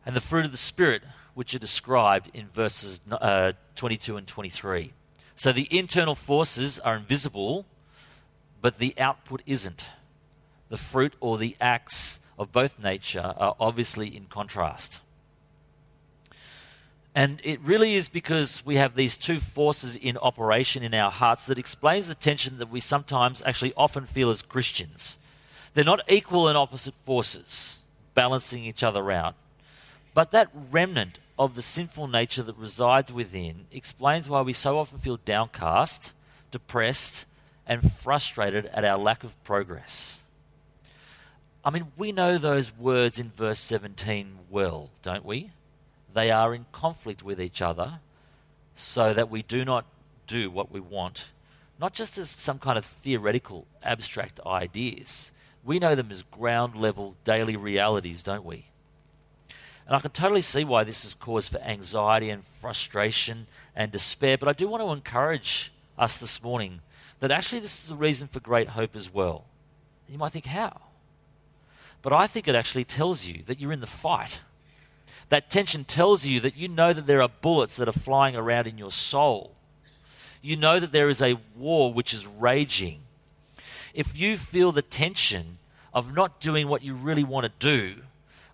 and 0.06 0.14
the 0.14 0.20
fruit 0.20 0.44
of 0.44 0.52
the 0.52 0.56
Spirit, 0.56 1.02
which 1.34 1.54
are 1.54 1.58
described 1.58 2.30
in 2.32 2.46
verses 2.48 3.00
uh, 3.10 3.52
22 3.74 4.16
and 4.16 4.26
23. 4.26 4.92
So 5.34 5.52
the 5.52 5.68
internal 5.76 6.14
forces 6.14 6.78
are 6.78 6.94
invisible, 6.94 7.66
but 8.62 8.78
the 8.78 8.94
output 8.98 9.42
isn't. 9.44 9.90
The 10.68 10.76
fruit 10.76 11.14
or 11.20 11.36
the 11.36 11.56
acts 11.60 12.20
of 12.38 12.52
both 12.52 12.78
nature 12.78 13.34
are 13.36 13.56
obviously 13.58 14.14
in 14.14 14.26
contrast. 14.26 15.00
And 17.14 17.40
it 17.42 17.60
really 17.60 17.94
is 17.94 18.10
because 18.10 18.64
we 18.66 18.76
have 18.76 18.94
these 18.94 19.16
two 19.16 19.40
forces 19.40 19.96
in 19.96 20.18
operation 20.18 20.82
in 20.82 20.92
our 20.92 21.10
hearts 21.10 21.46
that 21.46 21.58
explains 21.58 22.08
the 22.08 22.14
tension 22.14 22.58
that 22.58 22.70
we 22.70 22.78
sometimes 22.78 23.42
actually 23.46 23.72
often 23.74 24.04
feel 24.04 24.28
as 24.28 24.42
Christians. 24.42 25.16
They're 25.72 25.82
not 25.82 26.02
equal 26.10 26.46
and 26.46 26.58
opposite 26.58 26.94
forces, 26.94 27.78
balancing 28.14 28.64
each 28.64 28.82
other 28.82 29.10
out. 29.10 29.34
But 30.12 30.30
that 30.32 30.50
remnant 30.70 31.18
of 31.38 31.54
the 31.54 31.62
sinful 31.62 32.08
nature 32.08 32.42
that 32.42 32.56
resides 32.56 33.10
within 33.10 33.66
explains 33.72 34.28
why 34.28 34.42
we 34.42 34.52
so 34.52 34.78
often 34.78 34.98
feel 34.98 35.18
downcast, 35.24 36.12
depressed, 36.50 37.24
and 37.66 37.92
frustrated 37.92 38.66
at 38.66 38.84
our 38.84 38.98
lack 38.98 39.24
of 39.24 39.42
progress. 39.42 40.22
I 41.66 41.70
mean, 41.70 41.88
we 41.96 42.12
know 42.12 42.38
those 42.38 42.72
words 42.72 43.18
in 43.18 43.32
verse 43.32 43.58
17 43.58 44.38
well, 44.48 44.90
don't 45.02 45.24
we? 45.24 45.50
They 46.14 46.30
are 46.30 46.54
in 46.54 46.66
conflict 46.70 47.24
with 47.24 47.40
each 47.40 47.60
other 47.60 47.98
so 48.76 49.12
that 49.12 49.28
we 49.28 49.42
do 49.42 49.64
not 49.64 49.84
do 50.28 50.48
what 50.48 50.70
we 50.70 50.78
want, 50.78 51.30
not 51.80 51.92
just 51.92 52.18
as 52.18 52.30
some 52.30 52.60
kind 52.60 52.78
of 52.78 52.84
theoretical, 52.84 53.66
abstract 53.82 54.38
ideas. 54.46 55.32
We 55.64 55.80
know 55.80 55.96
them 55.96 56.12
as 56.12 56.22
ground 56.22 56.76
level 56.76 57.16
daily 57.24 57.56
realities, 57.56 58.22
don't 58.22 58.44
we? 58.44 58.66
And 59.88 59.96
I 59.96 59.98
can 59.98 60.12
totally 60.12 60.42
see 60.42 60.62
why 60.62 60.84
this 60.84 61.04
is 61.04 61.14
cause 61.14 61.48
for 61.48 61.58
anxiety 61.58 62.30
and 62.30 62.44
frustration 62.44 63.48
and 63.74 63.90
despair, 63.90 64.38
but 64.38 64.48
I 64.48 64.52
do 64.52 64.68
want 64.68 64.84
to 64.84 64.92
encourage 64.92 65.72
us 65.98 66.16
this 66.16 66.40
morning 66.44 66.78
that 67.18 67.32
actually 67.32 67.58
this 67.58 67.84
is 67.84 67.90
a 67.90 67.96
reason 67.96 68.28
for 68.28 68.38
great 68.38 68.68
hope 68.68 68.94
as 68.94 69.12
well. 69.12 69.46
You 70.08 70.16
might 70.16 70.30
think, 70.30 70.46
how? 70.46 70.85
But 72.06 72.12
I 72.12 72.28
think 72.28 72.46
it 72.46 72.54
actually 72.54 72.84
tells 72.84 73.26
you 73.26 73.42
that 73.46 73.58
you're 73.58 73.72
in 73.72 73.80
the 73.80 73.86
fight. 73.88 74.40
That 75.28 75.50
tension 75.50 75.82
tells 75.82 76.24
you 76.24 76.38
that 76.38 76.56
you 76.56 76.68
know 76.68 76.92
that 76.92 77.08
there 77.08 77.20
are 77.20 77.28
bullets 77.28 77.74
that 77.74 77.88
are 77.88 77.92
flying 77.92 78.36
around 78.36 78.68
in 78.68 78.78
your 78.78 78.92
soul. 78.92 79.56
You 80.40 80.56
know 80.56 80.78
that 80.78 80.92
there 80.92 81.08
is 81.08 81.20
a 81.20 81.40
war 81.56 81.92
which 81.92 82.14
is 82.14 82.24
raging. 82.24 83.00
If 83.92 84.16
you 84.16 84.36
feel 84.36 84.70
the 84.70 84.82
tension 84.82 85.58
of 85.92 86.14
not 86.14 86.38
doing 86.38 86.68
what 86.68 86.84
you 86.84 86.94
really 86.94 87.24
want 87.24 87.42
to 87.46 87.52
do, 87.58 88.02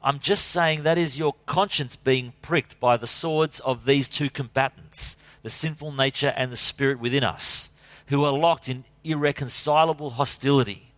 I'm 0.02 0.18
just 0.18 0.46
saying 0.46 0.84
that 0.84 0.96
is 0.96 1.18
your 1.18 1.34
conscience 1.44 1.94
being 1.94 2.32
pricked 2.40 2.80
by 2.80 2.96
the 2.96 3.06
swords 3.06 3.60
of 3.60 3.84
these 3.84 4.08
two 4.08 4.30
combatants, 4.30 5.18
the 5.42 5.50
sinful 5.50 5.92
nature 5.92 6.32
and 6.38 6.50
the 6.50 6.56
spirit 6.56 6.98
within 6.98 7.22
us, 7.22 7.68
who 8.06 8.24
are 8.24 8.32
locked 8.32 8.70
in 8.70 8.84
irreconcilable 9.04 10.12
hostility. 10.12 10.91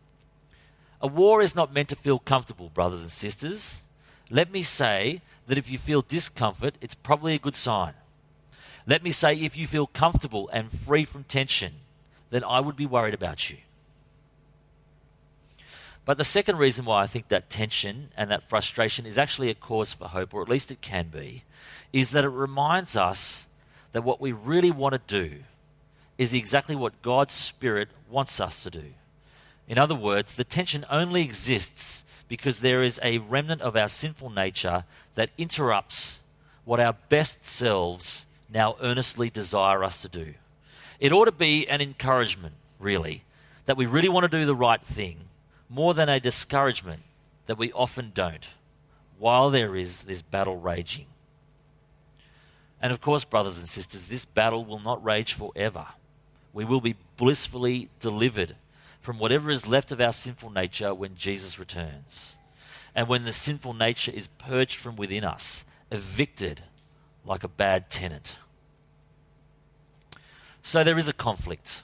A 1.05 1.07
war 1.07 1.43
is 1.43 1.55
not 1.55 1.71
meant 1.71 1.91
to 1.91 1.97
feel 1.97 2.19
comfortable, 2.19 2.71
brothers 2.71 3.03
and 3.03 3.11
sisters. 3.11 3.83
Let 4.31 4.51
me 4.51 4.63
say 4.63 5.21
that 5.47 5.59
if 5.59 5.71
you 5.71 5.77
feel 5.77 6.01
discomfort, 6.01 6.77
it's 6.81 6.95
probably 6.95 7.35
a 7.35 7.39
good 7.39 7.55
sign. 7.55 7.93
Let 8.87 9.03
me 9.03 9.11
say 9.11 9.35
if 9.35 9.55
you 9.55 9.67
feel 9.67 9.87
comfortable 9.87 10.49
and 10.51 10.73
free 10.73 11.05
from 11.05 11.25
tension, 11.25 11.75
then 12.31 12.43
I 12.43 12.61
would 12.61 12.75
be 12.75 12.87
worried 12.87 13.13
about 13.13 13.51
you. 13.51 13.59
But 16.07 16.17
the 16.17 16.25
second 16.25 16.57
reason 16.57 16.87
why 16.87 17.03
I 17.03 17.07
think 17.07 17.29
that 17.29 17.51
tension 17.51 18.09
and 18.17 18.31
that 18.31 18.49
frustration 18.49 19.05
is 19.05 19.19
actually 19.19 19.51
a 19.51 19.55
cause 19.55 19.93
for 19.93 20.09
hope, 20.09 20.33
or 20.33 20.41
at 20.41 20.49
least 20.49 20.71
it 20.71 20.81
can 20.81 21.09
be, 21.09 21.43
is 21.93 22.13
that 22.13 22.25
it 22.25 22.31
reminds 22.31 22.97
us 22.97 23.47
that 23.93 24.05
what 24.05 24.23
we 24.23 24.33
really 24.33 24.71
want 24.71 24.95
to 24.95 25.01
do 25.07 25.41
is 26.17 26.33
exactly 26.33 26.75
what 26.75 27.03
God's 27.03 27.35
Spirit 27.35 27.91
wants 28.09 28.41
us 28.41 28.63
to 28.63 28.71
do. 28.71 28.95
In 29.67 29.79
other 29.79 29.95
words, 29.95 30.35
the 30.35 30.45
tension 30.45 30.85
only 30.91 31.23
exists 31.23 32.05
because 32.29 32.61
there 32.61 32.83
is 32.83 33.01
a 33.03 33.19
remnant 33.19 33.63
of 33.63 33.77
our 33.77 33.89
sinful 33.89 34.31
nature 34.31 34.85
that 35.15 35.31
interrupts 35.39 36.21
what 36.65 36.81
our 36.81 36.95
best 37.09 37.47
selves 37.47 38.27
now 38.53 38.77
earnestly 38.81 39.31
desire 39.31 39.85
us 39.85 40.01
to 40.03 40.09
do. 40.09 40.35
It 41.01 41.13
ought 41.13 41.27
to 41.27 41.33
be 41.33 41.69
an 41.69 41.81
encouragement, 41.81 42.55
really, 42.79 43.25
that 43.67 43.77
we 43.77 43.87
really 43.87 44.09
want 44.09 44.25
to 44.31 44.39
do 44.39 44.47
the 44.47 44.55
right 44.55 44.83
thing 44.83 45.29
more 45.69 45.95
than 45.95 46.09
a 46.09 46.21
discouragement 46.21 47.03
that 47.47 47.59
we 47.59 47.73
often 47.73 48.13
don't, 48.15 48.49
while 49.19 49.51
there 49.51 49.77
is 49.77 50.03
this 50.03 50.23
battle 50.23 50.57
raging. 50.57 51.07
And 52.81 52.93
of 52.93 53.01
course, 53.01 53.25
brothers 53.25 53.59
and 53.59 53.69
sisters, 53.69 54.05
this 54.05 54.25
battle 54.25 54.65
will 54.65 54.79
not 54.79 55.03
rage 55.05 55.33
forever. 55.33 55.87
We 56.53 56.65
will 56.65 56.81
be 56.81 56.97
blissfully 57.17 57.89
delivered 57.99 58.57
from 59.05 59.19
whatever 59.19 59.51
is 59.51 59.69
left 59.69 59.93
of 59.93 60.01
our 60.01 60.15
sinful 60.15 60.49
nature 60.49 60.95
when 60.95 61.15
Jesus 61.15 61.59
returns. 61.59 62.39
And 62.95 63.07
when 63.07 63.27
the 63.27 63.35
sinful 63.35 63.75
nature 63.75 64.11
is 64.11 64.29
purged 64.29 64.79
from 64.79 64.97
within 64.97 65.25
us, 65.25 65.67
evicted 65.93 66.63
like 67.23 67.45
a 67.45 67.49
bad 67.49 67.91
tenant. 67.91 68.39
So 70.63 70.83
there 70.83 70.97
is 70.97 71.07
a 71.07 71.13
conflict 71.13 71.83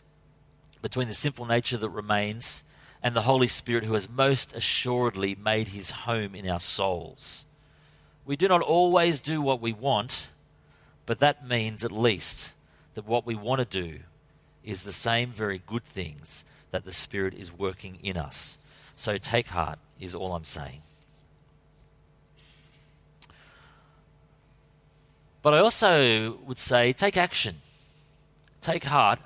between 0.81 1.09
the 1.09 1.15
sinful 1.15 1.45
nature 1.45 1.77
that 1.77 1.91
remains 1.91 2.65
and 3.03 3.15
the 3.15 3.23
Holy 3.23 3.49
Spirit 3.49 3.85
who 3.85 3.93
has 3.93 4.09
most 4.09 4.57
assuredly 4.57 5.35
made 5.35 5.69
his 5.69 5.91
home 5.91 6.35
in 6.35 6.49
our 6.49 6.59
souls. 6.59 7.45
We 8.25 8.37
do 8.37 8.49
not 8.49 8.63
always 8.63 9.21
do 9.21 9.43
what 9.43 9.61
we 9.61 9.75
want, 9.75 10.29
but 11.05 11.19
that 11.19 11.47
means 11.47 11.85
at 11.85 11.93
least 11.93 12.55
that 12.95 13.07
what 13.07 13.27
we 13.27 13.35
want 13.35 13.59
to 13.59 13.83
do 13.83 13.99
is 14.65 14.85
the 14.85 14.93
same 14.95 15.29
very 15.29 15.61
good 15.67 15.85
things 15.85 16.47
that 16.71 16.85
the 16.85 16.93
Spirit 16.93 17.35
is 17.35 17.53
working 17.53 17.99
in 18.03 18.17
us. 18.17 18.59
So 18.97 19.17
take 19.17 19.49
heart, 19.49 19.79
is 19.99 20.15
all 20.15 20.35
I'm 20.35 20.45
saying. 20.45 20.83
But 25.43 25.55
I 25.55 25.59
also 25.59 26.39
would 26.47 26.59
say 26.59 26.93
take 26.93 27.17
action. 27.17 27.57
Take 28.61 28.85
heart, 28.85 29.21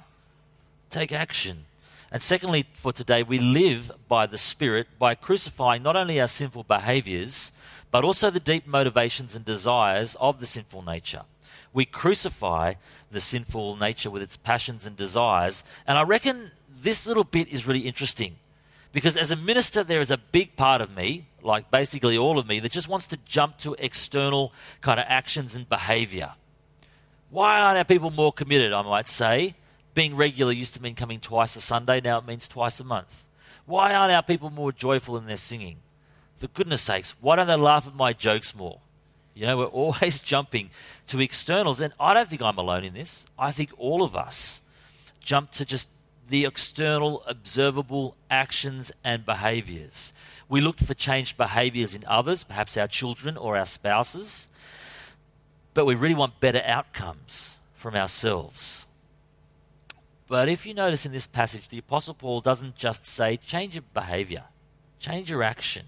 take 0.91 1.13
action. 1.13 1.65
And 2.13 2.23
secondly, 2.23 2.67
for 2.73 2.93
today, 2.93 3.25
we 3.25 3.41
live 3.41 3.91
by 4.07 4.27
the 4.27 4.39
Spirit 4.39 4.87
by 4.99 5.17
crucifying 5.17 5.83
not 5.83 5.97
only 5.97 6.21
our 6.21 6.29
sinful 6.29 6.63
behaviors, 6.63 7.51
but 7.91 8.05
also 8.05 8.31
the 8.31 8.39
deep 8.39 8.67
motivations 8.67 9.35
and 9.35 9.45
desires 9.45 10.17
of 10.21 10.39
the 10.39 10.47
sinful 10.47 10.83
nature. 10.83 11.23
We 11.73 11.85
crucify 11.85 12.75
the 13.11 13.21
sinful 13.21 13.77
nature 13.77 14.11
with 14.11 14.23
its 14.23 14.37
passions 14.37 14.87
and 14.87 14.97
desires. 14.97 15.65
And 15.89 15.99
I 15.99 16.03
reckon 16.03 16.53
this 16.85 17.07
little 17.07 17.25
bit 17.25 17.49
is 17.49 17.67
really 17.67 17.81
interesting 17.81 18.37
because 18.93 19.17
as 19.17 19.33
a 19.33 19.37
minister, 19.37 19.83
there 19.83 20.01
is 20.01 20.13
a 20.13 20.19
big 20.19 20.55
part 20.55 20.81
of 20.81 20.95
me, 20.95 21.27
like 21.43 21.71
basically 21.71 22.17
all 22.17 22.39
of 22.39 22.47
me, 22.47 22.61
that 22.61 22.71
just 22.71 22.89
wants 22.89 23.09
to 23.09 23.17
jump 23.25 23.59
to 23.59 23.75
external 23.79 24.53
kind 24.83 25.01
of 25.01 25.07
actions 25.09 25.57
and 25.57 25.69
behavior. 25.69 26.35
Why 27.31 27.61
aren't 27.61 27.79
our 27.79 27.85
people 27.85 28.11
more 28.11 28.33
committed, 28.33 28.73
I 28.73 28.83
might 28.83 29.09
say? 29.09 29.57
Being 29.95 30.15
regular 30.15 30.53
used 30.53 30.75
to 30.75 30.83
mean 30.83 30.95
coming 30.95 31.19
twice 31.19 31.57
a 31.57 31.61
Sunday, 31.61 32.01
now 32.01 32.19
it 32.19 32.27
means 32.27 32.47
twice 32.47 32.79
a 32.79 32.85
month. 32.85 33.27
Why 33.67 33.95
aren't 33.95 34.13
our 34.13 34.23
people 34.23 34.51
more 34.51 34.71
joyful 34.71 35.17
in 35.17 35.27
their 35.27 35.37
singing? 35.37 35.79
For 36.37 36.49
goodness 36.49 36.83
sakes, 36.83 37.15
why 37.21 37.37
don't 37.37 37.47
they 37.47 37.57
laugh 37.57 37.87
at 37.87 37.95
my 37.95 38.13
jokes 38.13 38.55
more? 38.55 38.81
You 39.35 39.47
know, 39.47 39.59
we're 39.59 39.65
always 39.83 40.21
jumping 40.21 40.71
to 41.09 41.21
externals, 41.21 41.81
and 41.81 41.95
I 41.99 42.15
don't 42.15 42.29
think 42.29 42.43
I'm 42.43 42.59
alone 42.59 42.85
in 42.85 42.95
this. 42.95 43.27
I 43.39 43.51
think 43.51 43.71
all 43.79 44.03
of 44.03 44.15
us 44.15 44.61
jump 45.21 45.51
to 45.53 45.65
just 45.65 45.89
the 46.29 46.45
external, 46.45 47.23
observable 47.27 48.17
actions 48.31 48.91
and 49.03 49.27
behaviors. 49.27 50.13
We 50.49 50.61
looked 50.61 50.85
for 50.85 50.95
changed 50.95 51.37
behaviors 51.37 51.95
in 51.95 52.05
others, 52.07 52.45
perhaps 52.45 52.77
our 52.77 52.87
children 52.87 53.37
or 53.37 53.57
our 53.57 53.67
spouses, 53.67 54.49
but 55.75 55.85
we 55.85 55.95
really 55.95 56.15
want 56.15 56.41
better 56.41 56.63
outcomes 56.65 57.59
from 57.75 57.95
ourselves. 57.95 58.87
But 60.27 60.49
if 60.49 60.65
you 60.65 60.73
notice 60.73 61.05
in 61.05 61.13
this 61.13 61.27
passage, 61.27 61.69
the 61.69 61.79
Apostle 61.79 62.15
Paul 62.15 62.41
doesn't 62.41 62.77
just 62.77 63.07
say, 63.07 63.37
change 63.37 63.75
your 63.75 63.85
behavior, 63.93 64.45
change 64.99 65.31
your 65.31 65.43
action. 65.43 65.87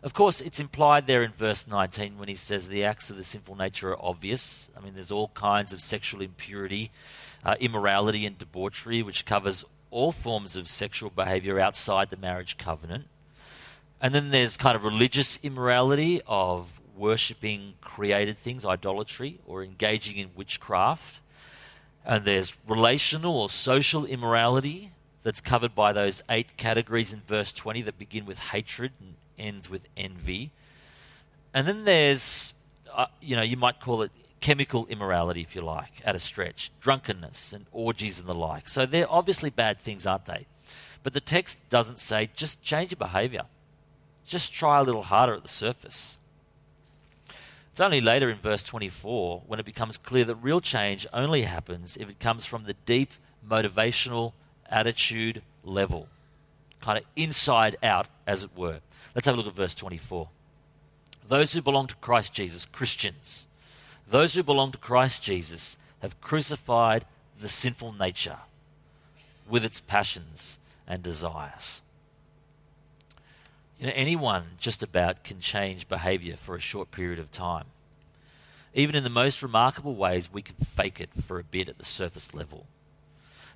Of 0.00 0.14
course, 0.14 0.40
it's 0.40 0.60
implied 0.60 1.08
there 1.08 1.24
in 1.24 1.32
verse 1.32 1.66
19 1.66 2.18
when 2.18 2.28
he 2.28 2.36
says 2.36 2.68
the 2.68 2.84
acts 2.84 3.10
of 3.10 3.16
the 3.16 3.24
sinful 3.24 3.56
nature 3.56 3.90
are 3.90 4.02
obvious. 4.04 4.70
I 4.76 4.80
mean, 4.80 4.94
there's 4.94 5.10
all 5.10 5.28
kinds 5.34 5.72
of 5.72 5.82
sexual 5.82 6.22
impurity, 6.22 6.92
uh, 7.44 7.56
immorality, 7.60 8.26
and 8.26 8.38
debauchery, 8.38 9.02
which 9.02 9.24
covers 9.24 9.64
all 9.90 10.12
forms 10.12 10.56
of 10.56 10.68
sexual 10.68 11.10
behavior 11.10 11.58
outside 11.58 12.10
the 12.10 12.16
marriage 12.16 12.56
covenant. 12.58 13.06
And 14.00 14.14
then 14.14 14.30
there's 14.30 14.56
kind 14.56 14.76
of 14.76 14.84
religious 14.84 15.38
immorality 15.42 16.20
of 16.26 16.80
worshipping 16.96 17.74
created 17.80 18.36
things, 18.36 18.64
idolatry, 18.64 19.38
or 19.46 19.62
engaging 19.62 20.16
in 20.16 20.30
witchcraft. 20.34 21.20
And 22.04 22.24
there's 22.24 22.54
relational 22.66 23.36
or 23.36 23.48
social 23.48 24.04
immorality 24.04 24.92
that's 25.22 25.40
covered 25.40 25.74
by 25.74 25.92
those 25.92 26.22
eight 26.30 26.56
categories 26.56 27.12
in 27.12 27.20
verse 27.20 27.52
20 27.52 27.82
that 27.82 27.98
begin 27.98 28.24
with 28.24 28.38
hatred 28.38 28.92
and 29.00 29.14
ends 29.38 29.68
with 29.68 29.82
envy. 29.96 30.50
And 31.52 31.66
then 31.66 31.84
there's, 31.84 32.54
uh, 32.94 33.06
you 33.20 33.36
know, 33.36 33.42
you 33.42 33.56
might 33.56 33.80
call 33.80 34.02
it 34.02 34.12
chemical 34.40 34.86
immorality, 34.86 35.40
if 35.40 35.54
you 35.54 35.62
like, 35.62 36.00
at 36.04 36.14
a 36.14 36.18
stretch, 36.18 36.70
drunkenness 36.80 37.52
and 37.52 37.66
orgies 37.72 38.18
and 38.18 38.28
the 38.28 38.34
like. 38.34 38.68
So 38.68 38.86
they're 38.86 39.10
obviously 39.10 39.50
bad 39.50 39.78
things, 39.78 40.06
aren't 40.06 40.26
they? 40.26 40.46
But 41.02 41.12
the 41.12 41.20
text 41.20 41.68
doesn't 41.68 41.98
say 41.98 42.30
just 42.34 42.62
change 42.62 42.90
your 42.92 42.98
behavior. 42.98 43.42
Just 44.26 44.52
try 44.52 44.78
a 44.78 44.82
little 44.82 45.04
harder 45.04 45.34
at 45.34 45.42
the 45.42 45.48
surface. 45.48 46.18
It's 47.70 47.80
only 47.80 48.00
later 48.00 48.28
in 48.28 48.38
verse 48.38 48.62
24 48.62 49.44
when 49.46 49.60
it 49.60 49.66
becomes 49.66 49.96
clear 49.96 50.24
that 50.24 50.34
real 50.36 50.60
change 50.60 51.06
only 51.12 51.42
happens 51.42 51.96
if 51.96 52.10
it 52.10 52.18
comes 52.18 52.44
from 52.44 52.64
the 52.64 52.74
deep 52.86 53.12
motivational 53.48 54.32
attitude 54.68 55.42
level, 55.62 56.08
kind 56.80 56.98
of 56.98 57.04
inside 57.16 57.76
out, 57.82 58.08
as 58.26 58.42
it 58.42 58.50
were. 58.56 58.80
Let's 59.14 59.26
have 59.26 59.34
a 59.34 59.38
look 59.38 59.46
at 59.46 59.54
verse 59.54 59.74
24. 59.74 60.28
Those 61.28 61.52
who 61.52 61.62
belong 61.62 61.86
to 61.86 61.94
Christ 61.96 62.32
Jesus, 62.32 62.66
Christians, 62.66 63.46
those 64.08 64.34
who 64.34 64.42
belong 64.42 64.72
to 64.72 64.78
Christ 64.78 65.22
Jesus 65.22 65.78
have 66.00 66.20
crucified 66.20 67.04
the 67.40 67.48
sinful 67.48 67.92
nature 67.92 68.38
with 69.48 69.64
its 69.64 69.80
passions 69.80 70.58
and 70.86 71.02
desires. 71.02 71.82
You 73.78 73.86
know, 73.86 73.92
anyone 73.94 74.44
just 74.58 74.82
about 74.82 75.22
can 75.22 75.40
change 75.40 75.88
behavior 75.88 76.36
for 76.36 76.56
a 76.56 76.60
short 76.60 76.90
period 76.90 77.18
of 77.18 77.30
time. 77.30 77.66
Even 78.74 78.96
in 78.96 79.04
the 79.04 79.10
most 79.10 79.42
remarkable 79.42 79.94
ways, 79.94 80.32
we 80.32 80.42
can 80.42 80.56
fake 80.56 81.00
it 81.00 81.10
for 81.22 81.38
a 81.38 81.44
bit 81.44 81.68
at 81.68 81.78
the 81.78 81.84
surface 81.84 82.34
level. 82.34 82.66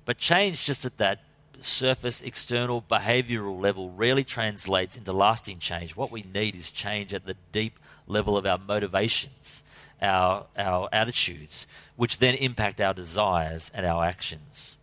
But 0.05 0.17
change 0.17 0.65
just 0.65 0.85
at 0.85 0.97
that 0.97 1.19
surface, 1.61 2.21
external, 2.21 2.81
behavioral 2.81 3.59
level 3.59 3.91
rarely 3.91 4.23
translates 4.23 4.97
into 4.97 5.11
lasting 5.13 5.59
change. 5.59 5.95
What 5.95 6.11
we 6.11 6.23
need 6.33 6.55
is 6.55 6.71
change 6.71 7.13
at 7.13 7.25
the 7.25 7.35
deep 7.51 7.79
level 8.07 8.37
of 8.37 8.45
our 8.45 8.57
motivations, 8.57 9.63
our, 10.03 10.45
our 10.57 10.89
attitudes, 10.91 11.65
which 11.95 12.19
then 12.19 12.35
impact 12.35 12.81
our 12.81 12.93
desires 12.93 13.71
and 13.73 13.85
our 13.85 14.03
actions. 14.03 14.77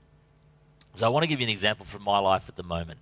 So 0.94 1.06
I 1.06 1.10
want 1.10 1.22
to 1.22 1.28
give 1.28 1.40
you 1.40 1.46
an 1.46 1.52
example 1.52 1.86
from 1.86 2.02
my 2.02 2.18
life 2.18 2.48
at 2.48 2.56
the 2.56 2.62
moment. 2.62 2.98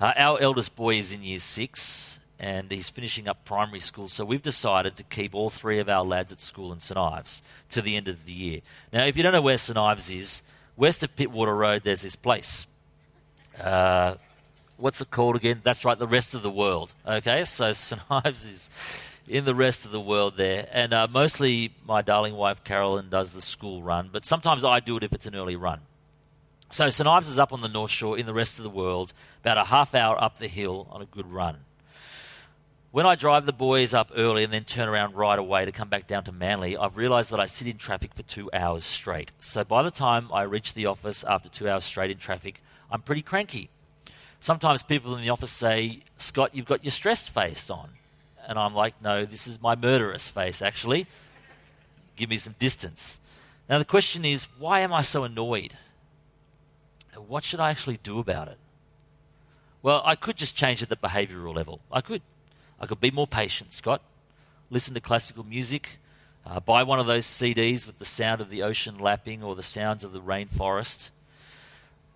Uh, 0.00 0.12
our 0.16 0.40
eldest 0.40 0.74
boy 0.74 0.94
is 0.96 1.12
in 1.12 1.22
year 1.22 1.38
six 1.38 2.20
and 2.38 2.70
he's 2.70 2.88
finishing 2.88 3.28
up 3.28 3.44
primary 3.44 3.80
school, 3.80 4.08
so 4.08 4.24
we've 4.24 4.42
decided 4.42 4.96
to 4.96 5.02
keep 5.04 5.34
all 5.34 5.50
three 5.50 5.78
of 5.78 5.88
our 5.88 6.04
lads 6.04 6.32
at 6.32 6.40
school 6.40 6.72
in 6.72 6.80
St 6.80 6.98
Ives 6.98 7.42
to 7.70 7.80
the 7.80 7.96
end 7.96 8.08
of 8.08 8.26
the 8.26 8.32
year. 8.32 8.60
Now, 8.92 9.04
if 9.04 9.16
you 9.16 9.22
don't 9.22 9.32
know 9.32 9.40
where 9.40 9.56
St 9.56 9.78
Ives 9.78 10.10
is, 10.10 10.42
west 10.76 11.02
of 11.02 11.14
Pittwater 11.14 11.56
Road, 11.56 11.82
there's 11.84 12.02
this 12.02 12.16
place. 12.16 12.66
Uh, 13.60 14.16
what's 14.76 15.00
it 15.00 15.10
called 15.10 15.36
again? 15.36 15.60
That's 15.62 15.84
right, 15.84 15.98
the 15.98 16.08
rest 16.08 16.34
of 16.34 16.42
the 16.42 16.50
world. 16.50 16.92
Okay, 17.06 17.44
so 17.44 17.72
St 17.72 18.02
Ives 18.10 18.46
is 18.46 18.70
in 19.26 19.44
the 19.44 19.54
rest 19.54 19.84
of 19.84 19.90
the 19.90 20.00
world 20.00 20.36
there, 20.36 20.68
and 20.72 20.92
uh, 20.92 21.06
mostly 21.10 21.72
my 21.86 22.02
darling 22.02 22.34
wife 22.34 22.62
Carolyn 22.64 23.08
does 23.08 23.32
the 23.32 23.42
school 23.42 23.82
run, 23.82 24.10
but 24.12 24.24
sometimes 24.24 24.64
I 24.64 24.80
do 24.80 24.96
it 24.96 25.02
if 25.02 25.12
it's 25.12 25.26
an 25.26 25.34
early 25.34 25.56
run. 25.56 25.80
So 26.70 26.90
St 26.90 27.06
Ives 27.06 27.28
is 27.28 27.38
up 27.38 27.52
on 27.52 27.60
the 27.60 27.68
North 27.68 27.90
Shore 27.90 28.18
in 28.18 28.26
the 28.26 28.34
rest 28.34 28.58
of 28.58 28.64
the 28.64 28.70
world, 28.70 29.12
about 29.40 29.58
a 29.58 29.64
half 29.64 29.94
hour 29.94 30.20
up 30.22 30.38
the 30.38 30.48
hill 30.48 30.88
on 30.90 31.00
a 31.00 31.06
good 31.06 31.26
run. 31.26 31.58
When 32.90 33.06
I 33.06 33.16
drive 33.16 33.44
the 33.46 33.52
boys 33.52 33.92
up 33.92 34.12
early 34.14 34.44
and 34.44 34.52
then 34.52 34.64
turn 34.64 34.88
around 34.88 35.16
right 35.16 35.38
away 35.38 35.64
to 35.64 35.72
come 35.72 35.88
back 35.88 36.06
down 36.06 36.22
to 36.24 36.32
Manly, 36.32 36.76
I've 36.76 36.96
realised 36.96 37.30
that 37.30 37.40
I 37.40 37.46
sit 37.46 37.66
in 37.66 37.76
traffic 37.76 38.14
for 38.14 38.22
two 38.22 38.50
hours 38.52 38.84
straight. 38.84 39.32
So 39.40 39.64
by 39.64 39.82
the 39.82 39.90
time 39.90 40.28
I 40.32 40.42
reach 40.42 40.74
the 40.74 40.86
office 40.86 41.24
after 41.24 41.48
two 41.48 41.68
hours 41.68 41.84
straight 41.84 42.12
in 42.12 42.18
traffic, 42.18 42.62
I'm 42.90 43.02
pretty 43.02 43.22
cranky. 43.22 43.68
Sometimes 44.38 44.82
people 44.82 45.14
in 45.16 45.22
the 45.22 45.30
office 45.30 45.50
say, 45.50 46.00
Scott, 46.18 46.54
you've 46.54 46.66
got 46.66 46.84
your 46.84 46.92
stressed 46.92 47.30
face 47.30 47.68
on. 47.68 47.90
And 48.46 48.58
I'm 48.58 48.74
like, 48.74 49.00
no, 49.02 49.24
this 49.24 49.46
is 49.46 49.60
my 49.60 49.74
murderous 49.74 50.28
face, 50.28 50.60
actually. 50.62 51.06
Give 52.16 52.30
me 52.30 52.36
some 52.36 52.54
distance. 52.58 53.20
Now, 53.68 53.78
the 53.78 53.84
question 53.84 54.24
is, 54.24 54.46
why 54.58 54.80
am 54.80 54.92
I 54.92 55.02
so 55.02 55.24
annoyed? 55.24 55.76
And 57.14 57.28
what 57.28 57.44
should 57.44 57.60
I 57.60 57.70
actually 57.70 57.98
do 58.02 58.18
about 58.18 58.48
it? 58.48 58.58
Well, 59.82 60.02
I 60.04 60.14
could 60.14 60.36
just 60.36 60.56
change 60.56 60.82
at 60.82 60.88
the 60.88 60.96
behavioral 60.96 61.54
level. 61.54 61.80
I 61.92 62.00
could. 62.00 62.22
I 62.80 62.86
could 62.86 63.00
be 63.00 63.10
more 63.10 63.26
patient, 63.26 63.72
Scott. 63.72 64.02
Listen 64.70 64.94
to 64.94 65.00
classical 65.00 65.44
music. 65.44 65.98
Uh, 66.46 66.60
buy 66.60 66.82
one 66.82 67.00
of 67.00 67.06
those 67.06 67.26
CDs 67.26 67.86
with 67.86 67.98
the 67.98 68.04
sound 68.04 68.40
of 68.40 68.50
the 68.50 68.62
ocean 68.62 68.98
lapping 68.98 69.42
or 69.42 69.54
the 69.54 69.62
sounds 69.62 70.04
of 70.04 70.12
the 70.12 70.20
rainforest. 70.20 71.10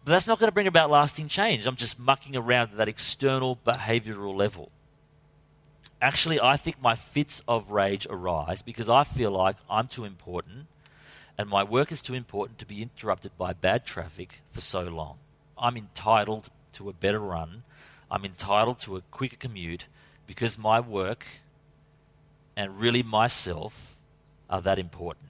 But 0.04 0.12
that's 0.12 0.26
not 0.26 0.38
going 0.38 0.49
to 0.49 0.54
bring 0.54 0.66
about 0.66 0.90
lasting 0.90 1.28
change. 1.28 1.66
I'm 1.66 1.76
just 1.76 1.99
mucking 1.99 2.37
around 2.37 2.70
at 2.70 2.76
that 2.78 2.88
external 2.88 3.56
behavioral 3.64 4.35
level. 4.35 4.70
Actually, 6.00 6.40
I 6.40 6.56
think 6.56 6.80
my 6.80 6.94
fits 6.94 7.42
of 7.48 7.70
rage 7.70 8.06
arise 8.08 8.62
because 8.62 8.88
I 8.88 9.02
feel 9.02 9.32
like 9.32 9.56
I'm 9.68 9.88
too 9.88 10.04
important 10.04 10.66
and 11.36 11.48
my 11.48 11.62
work 11.62 11.90
is 11.90 12.02
too 12.02 12.14
important 12.14 12.58
to 12.58 12.66
be 12.66 12.82
interrupted 12.82 13.36
by 13.38 13.52
bad 13.52 13.84
traffic 13.84 14.40
for 14.50 14.60
so 14.60 14.82
long. 14.82 15.18
I'm 15.56 15.76
entitled 15.76 16.50
to 16.74 16.88
a 16.88 16.92
better 16.92 17.20
run. 17.20 17.62
I'm 18.10 18.24
entitled 18.24 18.78
to 18.80 18.96
a 18.96 19.02
quicker 19.10 19.36
commute 19.36 19.86
because 20.26 20.58
my 20.58 20.80
work 20.80 21.26
and 22.56 22.80
really 22.80 23.02
myself 23.02 23.96
are 24.50 24.61
that 24.61 24.78
important. 24.78 25.26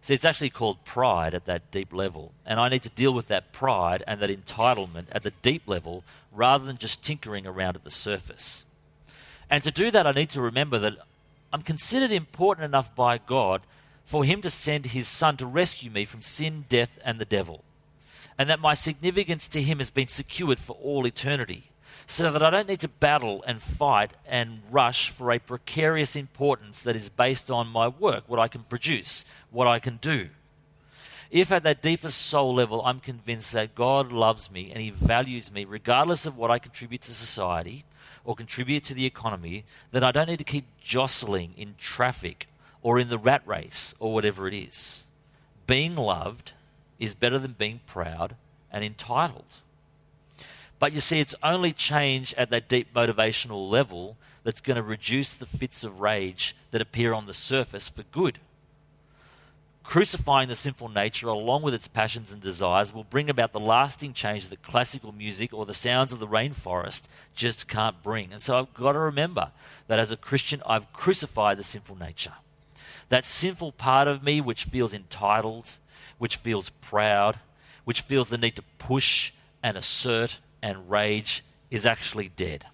See, 0.00 0.12
it's 0.12 0.24
actually 0.24 0.50
called 0.50 0.84
pride 0.84 1.34
at 1.34 1.46
that 1.46 1.70
deep 1.70 1.92
level. 1.92 2.32
And 2.44 2.60
I 2.60 2.68
need 2.68 2.82
to 2.82 2.90
deal 2.90 3.14
with 3.14 3.28
that 3.28 3.52
pride 3.52 4.02
and 4.06 4.20
that 4.20 4.28
entitlement 4.28 5.06
at 5.12 5.22
the 5.22 5.32
deep 5.42 5.62
level 5.66 6.04
rather 6.32 6.64
than 6.66 6.76
just 6.76 7.02
tinkering 7.02 7.46
around 7.46 7.76
at 7.76 7.84
the 7.84 7.90
surface. 7.90 8.66
And 9.54 9.62
to 9.62 9.70
do 9.70 9.92
that, 9.92 10.04
I 10.04 10.10
need 10.10 10.30
to 10.30 10.40
remember 10.40 10.80
that 10.80 10.96
I'm 11.52 11.62
considered 11.62 12.10
important 12.10 12.64
enough 12.64 12.92
by 12.96 13.18
God 13.18 13.62
for 14.04 14.24
him 14.24 14.42
to 14.42 14.50
send 14.50 14.86
his 14.86 15.06
son 15.06 15.36
to 15.36 15.46
rescue 15.46 15.92
me 15.92 16.04
from 16.04 16.22
sin, 16.22 16.64
death, 16.68 16.98
and 17.04 17.20
the 17.20 17.24
devil. 17.24 17.62
And 18.36 18.50
that 18.50 18.58
my 18.58 18.74
significance 18.74 19.46
to 19.46 19.62
him 19.62 19.78
has 19.78 19.90
been 19.90 20.08
secured 20.08 20.58
for 20.58 20.76
all 20.82 21.06
eternity. 21.06 21.70
So 22.04 22.32
that 22.32 22.42
I 22.42 22.50
don't 22.50 22.66
need 22.66 22.80
to 22.80 22.88
battle 22.88 23.44
and 23.46 23.62
fight 23.62 24.14
and 24.26 24.60
rush 24.72 25.10
for 25.10 25.30
a 25.30 25.38
precarious 25.38 26.16
importance 26.16 26.82
that 26.82 26.96
is 26.96 27.08
based 27.08 27.48
on 27.48 27.68
my 27.68 27.86
work, 27.86 28.24
what 28.26 28.40
I 28.40 28.48
can 28.48 28.64
produce, 28.64 29.24
what 29.52 29.68
I 29.68 29.78
can 29.78 29.98
do. 29.98 30.30
If 31.30 31.52
at 31.52 31.62
that 31.62 31.80
deepest 31.80 32.20
soul 32.20 32.56
level 32.56 32.82
I'm 32.84 32.98
convinced 32.98 33.52
that 33.52 33.76
God 33.76 34.10
loves 34.10 34.50
me 34.50 34.72
and 34.72 34.82
He 34.82 34.90
values 34.90 35.52
me, 35.52 35.64
regardless 35.64 36.26
of 36.26 36.36
what 36.36 36.50
I 36.50 36.58
contribute 36.58 37.02
to 37.02 37.14
society 37.14 37.84
or 38.24 38.34
contribute 38.34 38.84
to 38.84 38.94
the 38.94 39.06
economy, 39.06 39.64
then 39.92 40.02
I 40.02 40.10
don't 40.10 40.28
need 40.28 40.38
to 40.38 40.44
keep 40.44 40.66
jostling 40.80 41.54
in 41.56 41.74
traffic 41.78 42.48
or 42.82 42.98
in 42.98 43.08
the 43.08 43.18
rat 43.18 43.42
race 43.46 43.94
or 43.98 44.12
whatever 44.12 44.48
it 44.48 44.54
is. 44.54 45.04
Being 45.66 45.96
loved 45.96 46.52
is 46.98 47.14
better 47.14 47.38
than 47.38 47.52
being 47.52 47.80
proud 47.86 48.36
and 48.72 48.84
entitled. 48.84 49.60
But 50.78 50.92
you 50.92 51.00
see, 51.00 51.20
it's 51.20 51.34
only 51.42 51.72
change 51.72 52.34
at 52.34 52.50
that 52.50 52.68
deep 52.68 52.92
motivational 52.94 53.70
level 53.70 54.16
that's 54.42 54.60
going 54.60 54.76
to 54.76 54.82
reduce 54.82 55.32
the 55.32 55.46
fits 55.46 55.84
of 55.84 56.00
rage 56.00 56.54
that 56.70 56.82
appear 56.82 57.14
on 57.14 57.26
the 57.26 57.34
surface 57.34 57.88
for 57.88 58.02
good. 58.02 58.38
Crucifying 59.84 60.48
the 60.48 60.56
sinful 60.56 60.88
nature 60.88 61.28
along 61.28 61.62
with 61.62 61.74
its 61.74 61.88
passions 61.88 62.32
and 62.32 62.42
desires 62.42 62.92
will 62.92 63.04
bring 63.04 63.28
about 63.28 63.52
the 63.52 63.60
lasting 63.60 64.14
change 64.14 64.48
that 64.48 64.62
classical 64.62 65.12
music 65.12 65.52
or 65.52 65.66
the 65.66 65.74
sounds 65.74 66.10
of 66.12 66.18
the 66.18 66.26
rainforest 66.26 67.02
just 67.34 67.68
can't 67.68 68.02
bring. 68.02 68.32
And 68.32 68.40
so 68.40 68.58
I've 68.58 68.74
got 68.74 68.92
to 68.92 68.98
remember 68.98 69.52
that 69.86 69.98
as 69.98 70.10
a 70.10 70.16
Christian, 70.16 70.62
I've 70.66 70.92
crucified 70.94 71.58
the 71.58 71.62
sinful 71.62 71.96
nature. 71.96 72.32
That 73.10 73.26
sinful 73.26 73.72
part 73.72 74.08
of 74.08 74.24
me 74.24 74.40
which 74.40 74.64
feels 74.64 74.94
entitled, 74.94 75.72
which 76.16 76.36
feels 76.36 76.70
proud, 76.70 77.38
which 77.84 78.00
feels 78.00 78.30
the 78.30 78.38
need 78.38 78.56
to 78.56 78.64
push 78.78 79.32
and 79.62 79.76
assert 79.76 80.40
and 80.62 80.90
rage 80.90 81.44
is 81.70 81.84
actually 81.84 82.30
dead. 82.30 82.66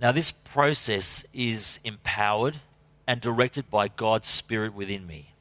Now, 0.00 0.12
this 0.12 0.32
process 0.32 1.24
is 1.32 1.80
empowered 1.82 2.58
and 3.06 3.20
directed 3.20 3.70
by 3.70 3.88
God's 3.88 4.28
Spirit 4.28 4.74
within 4.74 5.06
me. 5.06 5.32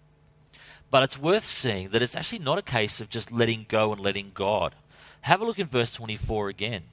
But 0.90 1.04
it's 1.04 1.18
worth 1.18 1.46
seeing 1.46 1.90
that 1.90 2.02
it's 2.02 2.16
actually 2.16 2.40
not 2.40 2.58
a 2.58 2.64
case 2.64 3.00
of 3.00 3.10
just 3.10 3.32
letting 3.32 3.66
go 3.70 3.94
and 3.94 4.02
letting 4.02 4.32
God. 4.34 4.76
Have 5.22 5.42
a 5.42 5.46
look 5.46 5.60
in 5.60 5.68
verse 5.68 5.94
24 5.94 6.50
again. 6.50 6.84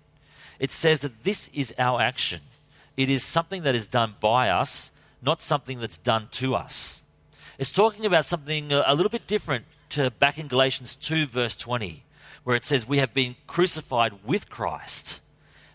It 0.58 0.70
says 0.70 1.00
that 1.00 1.24
this 1.24 1.48
is 1.48 1.74
our 1.78 2.00
action. 2.00 2.40
It 2.96 3.10
is 3.10 3.24
something 3.24 3.62
that 3.62 3.74
is 3.74 3.86
done 3.86 4.14
by 4.20 4.50
us, 4.50 4.92
not 5.22 5.42
something 5.42 5.80
that's 5.80 5.98
done 5.98 6.28
to 6.32 6.54
us. 6.54 7.02
It's 7.58 7.72
talking 7.72 8.06
about 8.06 8.24
something 8.24 8.72
uh, 8.72 8.84
a 8.86 8.94
little 8.94 9.10
bit 9.10 9.26
different 9.26 9.64
to 9.90 10.10
back 10.10 10.38
in 10.38 10.48
Galatians 10.48 10.94
2, 10.96 11.26
verse 11.26 11.56
20, 11.56 12.04
where 12.44 12.56
it 12.56 12.64
says, 12.64 12.86
We 12.86 12.98
have 12.98 13.14
been 13.14 13.36
crucified 13.46 14.12
with 14.24 14.48
Christ, 14.48 15.20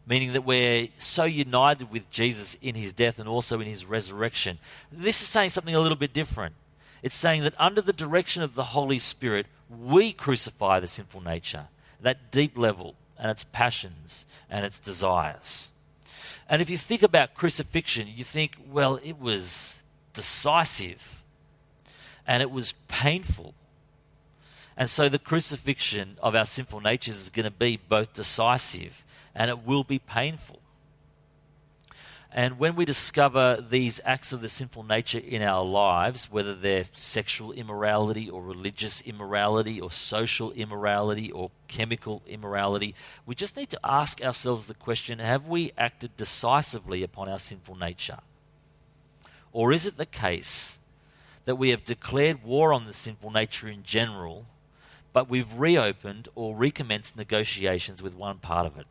meaning 0.06 0.34
that 0.34 0.46
we're 0.46 0.90
so 0.98 1.24
united 1.24 1.92
with 1.92 2.10
Jesus 2.10 2.58
in 2.62 2.76
his 2.76 2.94
death 2.94 3.20
and 3.20 3.28
also 3.28 3.60
in 3.60 3.68
his 3.68 3.86
resurrection. 3.86 4.60
This 4.92 5.22
is 5.22 5.28
saying 5.28 5.52
something 5.52 5.76
a 5.76 5.80
little 5.80 5.98
bit 5.98 6.14
different. 6.14 6.56
It's 7.02 7.16
saying 7.16 7.44
that 7.44 7.54
under 7.58 7.82
the 7.82 7.94
direction 7.94 8.44
of 8.44 8.56
the 8.56 8.64
Holy 8.66 9.00
Spirit, 9.00 9.48
we 9.70 10.14
crucify 10.14 10.80
the 10.80 10.88
sinful 10.88 11.22
nature, 11.22 11.68
that 12.02 12.32
deep 12.32 12.58
level, 12.58 12.96
and 13.18 13.32
its 13.32 13.44
passions 13.44 14.26
and 14.50 14.66
its 14.66 14.80
desires. 14.80 15.72
And 16.50 16.62
if 16.62 16.70
you 16.70 16.78
think 16.78 17.04
about 17.04 17.34
crucifixion, 17.34 18.08
you 18.14 18.24
think, 18.24 18.58
well, 18.70 19.00
it 19.04 19.20
was 19.20 19.82
decisive 20.14 21.24
and 22.28 22.42
it 22.42 22.52
was 22.52 22.74
painful. 22.88 23.54
And 24.76 24.90
so 24.90 25.08
the 25.08 25.20
crucifixion 25.20 26.18
of 26.22 26.36
our 26.36 26.46
sinful 26.46 26.82
natures 26.82 27.20
is 27.20 27.30
going 27.30 27.46
to 27.46 27.52
be 27.52 27.78
both 27.78 28.14
decisive 28.14 29.04
and 29.36 29.50
it 29.50 29.66
will 29.66 29.84
be 29.84 30.00
painful. 30.00 30.60
And 32.36 32.58
when 32.58 32.76
we 32.76 32.84
discover 32.84 33.62
these 33.62 34.02
acts 34.04 34.34
of 34.34 34.42
the 34.42 34.50
sinful 34.50 34.82
nature 34.82 35.20
in 35.20 35.44
our 35.44 35.64
lives, 35.64 36.32
whether 36.32 36.56
they're 36.56 36.86
sexual 36.94 37.52
immorality 37.52 38.28
or 38.28 38.42
religious 38.42 39.02
immorality 39.02 39.80
or 39.80 39.92
social 39.92 40.52
immorality 40.54 41.32
or 41.32 41.52
chemical 41.68 42.24
immorality, 42.26 42.96
we 43.28 43.36
just 43.36 43.56
need 43.56 43.70
to 43.70 43.80
ask 43.84 44.20
ourselves 44.24 44.66
the 44.66 44.74
question 44.74 45.20
have 45.20 45.46
we 45.46 45.74
acted 45.78 46.18
decisively 46.18 47.04
upon 47.04 47.30
our 47.30 47.38
sinful 47.38 47.76
nature? 47.76 48.20
Or 49.52 49.72
is 49.72 49.86
it 49.86 49.98
the 49.98 50.08
case 50.08 50.80
that 51.46 51.58
we 51.58 51.70
have 51.70 51.86
declared 51.86 52.44
war 52.44 52.74
on 52.74 52.88
the 52.88 52.94
sinful 52.94 53.30
nature 53.30 53.68
in 53.68 53.84
general, 53.84 54.48
but 55.12 55.30
we've 55.30 55.54
reopened 55.54 56.30
or 56.34 56.56
recommenced 56.56 57.16
negotiations 57.16 58.02
with 58.02 58.16
one 58.16 58.40
part 58.40 58.66
of 58.66 58.76
it? 58.76 58.88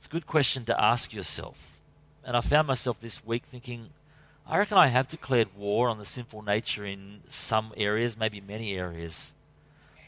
It's 0.00 0.06
a 0.06 0.10
good 0.10 0.26
question 0.26 0.64
to 0.64 0.82
ask 0.82 1.12
yourself. 1.12 1.78
And 2.24 2.34
I 2.34 2.40
found 2.40 2.66
myself 2.66 2.98
this 2.98 3.22
week 3.22 3.42
thinking, 3.44 3.90
I 4.46 4.56
reckon 4.56 4.78
I 4.78 4.86
have 4.86 5.10
declared 5.10 5.54
war 5.54 5.90
on 5.90 5.98
the 5.98 6.06
sinful 6.06 6.40
nature 6.40 6.86
in 6.86 7.20
some 7.28 7.74
areas, 7.76 8.16
maybe 8.16 8.40
many 8.40 8.74
areas. 8.74 9.34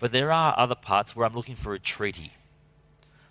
But 0.00 0.10
there 0.10 0.32
are 0.32 0.58
other 0.58 0.74
parts 0.74 1.14
where 1.14 1.26
I'm 1.26 1.34
looking 1.34 1.56
for 1.56 1.74
a 1.74 1.78
treaty. 1.78 2.32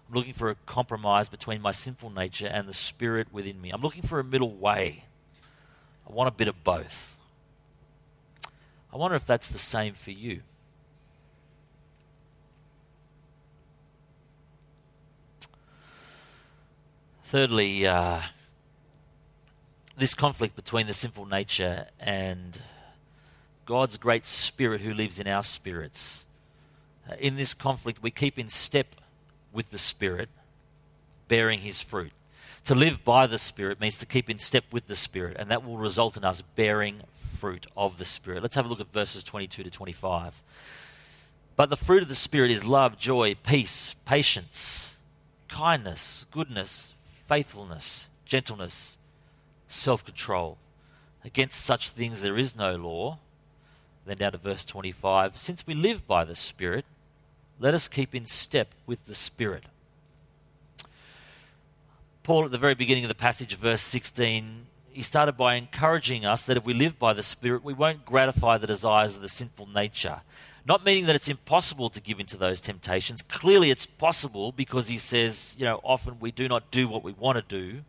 I'm 0.07 0.13
looking 0.13 0.35
for 0.35 0.51
a 0.51 0.55
compromise 0.67 1.29
between 1.29 1.63
my 1.63 1.71
sinful 1.71 2.11
nature 2.11 2.45
and 2.45 2.67
the 2.67 2.75
spirit 2.75 3.33
within 3.33 3.59
me. 3.59 3.71
I'm 3.71 3.81
looking 3.81 4.03
for 4.03 4.19
a 4.19 4.23
middle 4.23 4.53
way. 4.53 5.05
I 6.07 6.13
want 6.13 6.27
a 6.27 6.37
bit 6.37 6.47
of 6.47 6.63
both. 6.63 7.17
I 8.93 8.97
wonder 8.97 9.15
if 9.15 9.25
that's 9.25 9.47
the 9.47 9.57
same 9.57 9.95
for 9.95 10.11
you. 10.11 10.41
Thirdly, 17.31 17.87
uh, 17.87 18.23
this 19.97 20.13
conflict 20.13 20.53
between 20.53 20.87
the 20.87 20.93
sinful 20.93 21.27
nature 21.27 21.87
and 21.97 22.59
God's 23.65 23.95
great 23.95 24.25
spirit 24.25 24.81
who 24.81 24.93
lives 24.93 25.17
in 25.17 25.27
our 25.27 25.41
spirits. 25.41 26.25
Uh, 27.09 27.13
in 27.21 27.37
this 27.37 27.53
conflict, 27.53 28.03
we 28.03 28.11
keep 28.11 28.37
in 28.37 28.49
step 28.49 28.97
with 29.53 29.71
the 29.71 29.77
spirit, 29.77 30.27
bearing 31.29 31.61
his 31.61 31.79
fruit. 31.79 32.11
To 32.65 32.75
live 32.75 33.05
by 33.05 33.27
the 33.27 33.37
Spirit 33.37 33.79
means 33.79 33.97
to 33.99 34.05
keep 34.05 34.29
in 34.29 34.37
step 34.37 34.65
with 34.69 34.87
the 34.87 34.95
Spirit, 34.97 35.37
and 35.39 35.49
that 35.49 35.65
will 35.65 35.77
result 35.77 36.17
in 36.17 36.25
us 36.25 36.41
bearing 36.41 36.99
fruit 37.15 37.65
of 37.77 37.97
the 37.97 38.03
Spirit. 38.03 38.41
Let's 38.41 38.55
have 38.55 38.65
a 38.65 38.67
look 38.67 38.81
at 38.81 38.91
verses 38.91 39.23
22 39.23 39.63
to 39.63 39.71
25. 39.71 40.43
But 41.55 41.69
the 41.69 41.77
fruit 41.77 42.03
of 42.03 42.09
the 42.09 42.13
Spirit 42.15 42.51
is 42.51 42.65
love, 42.65 42.99
joy, 42.99 43.35
peace, 43.35 43.95
patience, 44.03 44.97
kindness, 45.47 46.25
goodness, 46.29 46.93
faithfulness, 47.31 48.09
gentleness, 48.25 48.97
self 49.69 50.03
control. 50.03 50.57
Against 51.23 51.63
such 51.63 51.91
things 51.91 52.19
there 52.19 52.37
is 52.37 52.57
no 52.57 52.75
law. 52.75 53.19
Then 54.05 54.17
down 54.17 54.33
to 54.33 54.37
verse 54.37 54.65
25. 54.65 55.37
Since 55.37 55.65
we 55.65 55.73
live 55.73 56.05
by 56.05 56.25
the 56.25 56.35
Spirit, 56.35 56.83
let 57.57 57.73
us 57.73 57.87
keep 57.87 58.13
in 58.13 58.25
step 58.25 58.75
with 58.85 59.05
the 59.05 59.15
Spirit. 59.15 59.63
Paul, 62.23 62.43
at 62.43 62.51
the 62.51 62.57
very 62.57 62.75
beginning 62.75 63.05
of 63.05 63.07
the 63.07 63.15
passage, 63.15 63.55
verse 63.55 63.81
16, 63.81 64.65
he 64.91 65.01
started 65.01 65.37
by 65.37 65.55
encouraging 65.55 66.25
us 66.25 66.45
that 66.45 66.57
if 66.57 66.65
we 66.65 66.73
live 66.73 66.99
by 66.99 67.13
the 67.13 67.23
Spirit, 67.23 67.63
we 67.63 67.73
won't 67.73 68.03
gratify 68.03 68.57
the 68.57 68.67
desires 68.67 69.15
of 69.15 69.21
the 69.21 69.29
sinful 69.29 69.69
nature. 69.69 70.19
Not 70.65 70.85
meaning 70.85 71.07
that 71.07 71.15
it's 71.15 71.29
impossible 71.29 71.89
to 71.89 72.01
give 72.01 72.19
into 72.19 72.37
those 72.37 72.61
temptations. 72.61 73.23
Clearly, 73.23 73.71
it's 73.71 73.85
possible 73.85 74.51
because 74.51 74.87
he 74.87 74.97
says, 74.97 75.55
you 75.57 75.65
know, 75.65 75.79
often 75.83 76.19
we 76.19 76.31
do 76.31 76.47
not 76.47 76.69
do 76.69 76.87
what 76.87 77.03
we 77.03 77.13
want 77.13 77.37
to 77.37 77.41
do. 77.41 77.81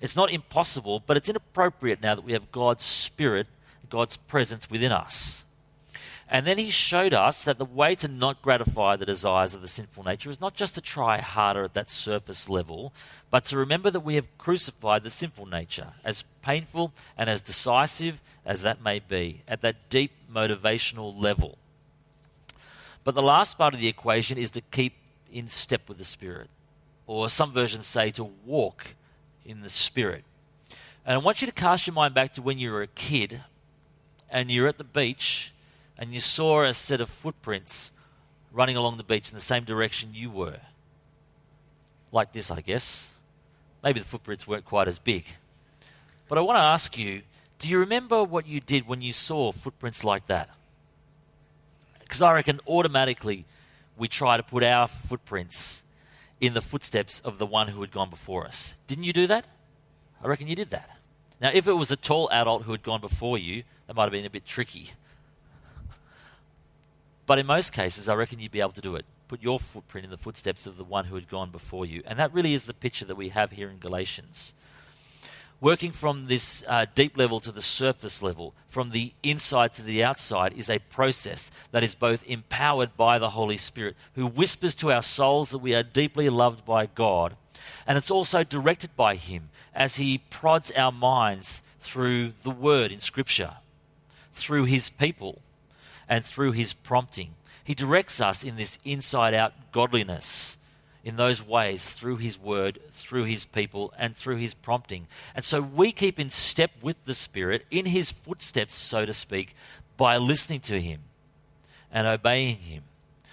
It's 0.00 0.16
not 0.16 0.32
impossible, 0.32 1.02
but 1.06 1.16
it's 1.16 1.28
inappropriate 1.28 2.02
now 2.02 2.14
that 2.14 2.24
we 2.24 2.32
have 2.32 2.50
God's 2.50 2.84
Spirit, 2.84 3.46
God's 3.88 4.16
presence 4.16 4.70
within 4.70 4.90
us. 4.90 5.44
And 6.32 6.46
then 6.46 6.56
he 6.56 6.70
showed 6.70 7.12
us 7.12 7.44
that 7.44 7.58
the 7.58 7.64
way 7.66 7.94
to 7.96 8.08
not 8.08 8.40
gratify 8.40 8.96
the 8.96 9.04
desires 9.04 9.54
of 9.54 9.60
the 9.60 9.68
sinful 9.68 10.02
nature 10.02 10.30
is 10.30 10.40
not 10.40 10.54
just 10.54 10.74
to 10.76 10.80
try 10.80 11.18
harder 11.20 11.62
at 11.62 11.74
that 11.74 11.90
surface 11.90 12.48
level, 12.48 12.94
but 13.30 13.44
to 13.44 13.58
remember 13.58 13.90
that 13.90 14.00
we 14.00 14.14
have 14.14 14.38
crucified 14.38 15.04
the 15.04 15.10
sinful 15.10 15.44
nature, 15.44 15.88
as 16.04 16.24
painful 16.40 16.92
and 17.18 17.28
as 17.28 17.42
decisive 17.42 18.22
as 18.46 18.62
that 18.62 18.82
may 18.82 18.98
be, 18.98 19.42
at 19.46 19.60
that 19.60 19.90
deep 19.90 20.12
motivational 20.32 21.14
level. 21.14 21.58
But 23.04 23.14
the 23.14 23.22
last 23.22 23.58
part 23.58 23.74
of 23.74 23.80
the 23.80 23.88
equation 23.88 24.38
is 24.38 24.50
to 24.52 24.60
keep 24.60 24.94
in 25.32 25.48
step 25.48 25.88
with 25.88 25.98
the 25.98 26.04
Spirit, 26.04 26.48
or 27.06 27.28
some 27.28 27.52
versions 27.52 27.86
say 27.86 28.10
to 28.10 28.24
walk 28.24 28.94
in 29.44 29.60
the 29.60 29.70
Spirit. 29.70 30.24
And 31.04 31.14
I 31.14 31.18
want 31.18 31.40
you 31.40 31.46
to 31.46 31.52
cast 31.52 31.86
your 31.86 31.94
mind 31.94 32.14
back 32.14 32.32
to 32.34 32.42
when 32.42 32.58
you 32.58 32.70
were 32.70 32.82
a 32.82 32.86
kid 32.86 33.40
and 34.30 34.50
you're 34.50 34.68
at 34.68 34.78
the 34.78 34.84
beach 34.84 35.52
and 35.98 36.12
you 36.12 36.20
saw 36.20 36.62
a 36.62 36.74
set 36.74 37.00
of 37.00 37.08
footprints 37.08 37.92
running 38.52 38.76
along 38.76 38.98
the 38.98 39.02
beach 39.02 39.30
in 39.30 39.34
the 39.34 39.40
same 39.40 39.64
direction 39.64 40.10
you 40.14 40.30
were. 40.30 40.60
Like 42.12 42.32
this, 42.32 42.50
I 42.50 42.60
guess. 42.60 43.14
Maybe 43.82 43.98
the 43.98 44.06
footprints 44.06 44.46
weren't 44.46 44.64
quite 44.64 44.86
as 44.86 44.98
big. 44.98 45.24
But 46.28 46.38
I 46.38 46.42
want 46.42 46.56
to 46.58 46.62
ask 46.62 46.96
you 46.96 47.22
do 47.58 47.68
you 47.68 47.78
remember 47.78 48.24
what 48.24 48.48
you 48.48 48.58
did 48.58 48.88
when 48.88 49.02
you 49.02 49.12
saw 49.12 49.52
footprints 49.52 50.02
like 50.02 50.26
that? 50.26 50.50
Because 52.12 52.20
I 52.20 52.34
reckon 52.34 52.60
automatically 52.68 53.46
we 53.96 54.06
try 54.06 54.36
to 54.36 54.42
put 54.42 54.62
our 54.62 54.86
footprints 54.86 55.82
in 56.42 56.52
the 56.52 56.60
footsteps 56.60 57.20
of 57.20 57.38
the 57.38 57.46
one 57.46 57.68
who 57.68 57.80
had 57.80 57.90
gone 57.90 58.10
before 58.10 58.46
us. 58.46 58.76
Didn't 58.86 59.04
you 59.04 59.14
do 59.14 59.26
that? 59.28 59.46
I 60.22 60.28
reckon 60.28 60.46
you 60.46 60.54
did 60.54 60.68
that. 60.68 60.90
Now, 61.40 61.52
if 61.54 61.66
it 61.66 61.72
was 61.72 61.90
a 61.90 61.96
tall 61.96 62.28
adult 62.30 62.64
who 62.64 62.72
had 62.72 62.82
gone 62.82 63.00
before 63.00 63.38
you, 63.38 63.62
that 63.86 63.96
might 63.96 64.02
have 64.02 64.12
been 64.12 64.26
a 64.26 64.30
bit 64.30 64.44
tricky. 64.44 64.90
But 67.24 67.38
in 67.38 67.46
most 67.46 67.72
cases, 67.72 68.10
I 68.10 68.14
reckon 68.14 68.40
you'd 68.40 68.52
be 68.52 68.60
able 68.60 68.72
to 68.72 68.82
do 68.82 68.94
it. 68.94 69.06
Put 69.28 69.42
your 69.42 69.58
footprint 69.58 70.04
in 70.04 70.10
the 70.10 70.18
footsteps 70.18 70.66
of 70.66 70.76
the 70.76 70.84
one 70.84 71.06
who 71.06 71.14
had 71.14 71.30
gone 71.30 71.48
before 71.48 71.86
you. 71.86 72.02
And 72.04 72.18
that 72.18 72.34
really 72.34 72.52
is 72.52 72.66
the 72.66 72.74
picture 72.74 73.06
that 73.06 73.16
we 73.16 73.30
have 73.30 73.52
here 73.52 73.70
in 73.70 73.78
Galatians 73.78 74.52
working 75.62 75.92
from 75.92 76.26
this 76.26 76.64
uh, 76.66 76.84
deep 76.96 77.16
level 77.16 77.38
to 77.38 77.52
the 77.52 77.62
surface 77.62 78.20
level, 78.20 78.52
from 78.66 78.90
the 78.90 79.12
inside 79.22 79.72
to 79.72 79.80
the 79.80 80.02
outside, 80.02 80.52
is 80.54 80.68
a 80.68 80.80
process 80.80 81.52
that 81.70 81.84
is 81.84 81.94
both 81.94 82.26
empowered 82.26 82.94
by 82.96 83.16
the 83.16 83.30
Holy 83.30 83.56
Spirit, 83.56 83.96
who 84.14 84.26
whispers 84.26 84.74
to 84.74 84.90
our 84.90 85.00
souls 85.00 85.50
that 85.50 85.58
we 85.58 85.72
are 85.72 85.84
deeply 85.84 86.28
loved 86.28 86.66
by 86.66 86.84
God, 86.84 87.36
and 87.86 87.96
it's 87.96 88.10
also 88.10 88.42
directed 88.42 88.94
by 88.96 89.14
Him 89.14 89.50
as 89.72 89.96
He 89.96 90.18
prods 90.18 90.72
our 90.72 90.90
minds 90.90 91.62
through 91.78 92.32
the 92.42 92.50
Word 92.50 92.90
in 92.90 92.98
Scripture, 92.98 93.52
through 94.34 94.64
His 94.64 94.90
people, 94.90 95.42
and 96.08 96.24
through 96.24 96.52
His 96.52 96.72
prompting. 96.72 97.34
He 97.62 97.74
directs 97.74 98.20
us 98.20 98.42
in 98.42 98.56
this 98.56 98.80
inside 98.84 99.32
out 99.32 99.52
godliness 99.70 100.58
in 101.04 101.16
those 101.16 101.44
ways 101.44 101.90
through 101.90 102.16
His 102.16 102.38
Word, 102.38 102.78
through 102.90 103.24
His 103.24 103.44
people, 103.44 103.92
and 103.98 104.16
through 104.16 104.36
His 104.36 104.54
prompting. 104.54 105.08
And 105.34 105.44
so 105.44 105.60
we 105.60 105.92
keep 105.92 106.20
in 106.20 106.30
step 106.30 106.70
with 106.80 107.04
the 107.04 107.14
Spirit, 107.14 107.64
in 107.70 107.86
His 107.86 108.12
footsteps, 108.12 108.74
so 108.74 109.04
to 109.04 109.12
speak, 109.12 109.54
by 109.96 110.16
listening 110.16 110.60
to 110.60 110.80
Him 110.80 111.00
and 111.92 112.06
obeying 112.06 112.56
Him. 112.56 112.84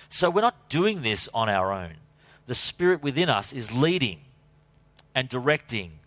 So 0.10 0.30
we're 0.30 0.42
not 0.42 0.70
doing 0.70 1.04
this 1.04 1.30
on 1.34 1.50
our 1.50 1.72
own. 1.72 1.94
The 2.48 2.56
Spirit 2.56 3.04
within 3.04 3.30
us 3.30 3.54
is 3.54 3.72
leading 3.72 4.22
and 5.14 5.30
directing 5.30 6.00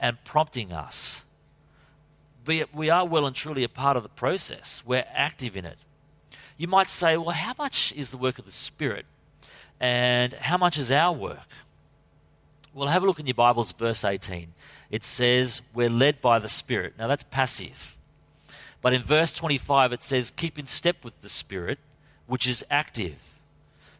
and 0.00 0.22
prompting 0.24 0.72
us. 0.72 1.24
We 2.46 2.90
are 2.90 3.06
well 3.06 3.26
and 3.26 3.36
truly 3.36 3.62
a 3.62 3.68
part 3.68 3.96
of 3.96 4.02
the 4.02 4.08
process, 4.08 4.82
we're 4.84 5.04
active 5.12 5.56
in 5.56 5.64
it. 5.64 5.78
You 6.56 6.68
might 6.68 6.90
say, 6.90 7.16
well, 7.16 7.30
how 7.30 7.54
much 7.58 7.92
is 7.94 8.08
the 8.08 8.16
work 8.16 8.38
of 8.38 8.46
the 8.46 8.52
Spirit? 8.52 9.04
And 9.82 10.32
how 10.34 10.56
much 10.56 10.78
is 10.78 10.92
our 10.92 11.12
work? 11.12 11.48
Well, 12.72 12.86
have 12.86 13.02
a 13.02 13.06
look 13.06 13.18
in 13.18 13.26
your 13.26 13.34
Bibles, 13.34 13.72
verse 13.72 14.04
18. 14.04 14.54
It 14.92 15.02
says, 15.02 15.60
We're 15.74 15.90
led 15.90 16.20
by 16.20 16.38
the 16.38 16.48
Spirit. 16.48 16.94
Now, 16.96 17.08
that's 17.08 17.24
passive. 17.24 17.96
But 18.80 18.94
in 18.94 19.02
verse 19.02 19.32
25, 19.32 19.92
it 19.92 20.04
says, 20.04 20.30
Keep 20.30 20.56
in 20.56 20.68
step 20.68 21.04
with 21.04 21.20
the 21.20 21.28
Spirit, 21.28 21.80
which 22.28 22.46
is 22.46 22.64
active. 22.70 23.16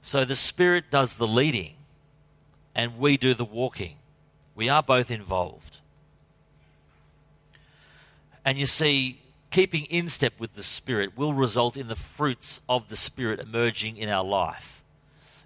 So 0.00 0.24
the 0.24 0.36
Spirit 0.36 0.84
does 0.88 1.16
the 1.16 1.26
leading, 1.26 1.74
and 2.76 2.96
we 2.96 3.16
do 3.16 3.34
the 3.34 3.44
walking. 3.44 3.96
We 4.54 4.68
are 4.68 4.84
both 4.84 5.10
involved. 5.10 5.80
And 8.44 8.56
you 8.56 8.66
see, 8.66 9.20
keeping 9.50 9.86
in 9.86 10.08
step 10.08 10.34
with 10.38 10.54
the 10.54 10.62
Spirit 10.62 11.16
will 11.18 11.34
result 11.34 11.76
in 11.76 11.88
the 11.88 11.96
fruits 11.96 12.60
of 12.68 12.88
the 12.88 12.96
Spirit 12.96 13.40
emerging 13.40 13.96
in 13.96 14.08
our 14.08 14.24
life 14.24 14.81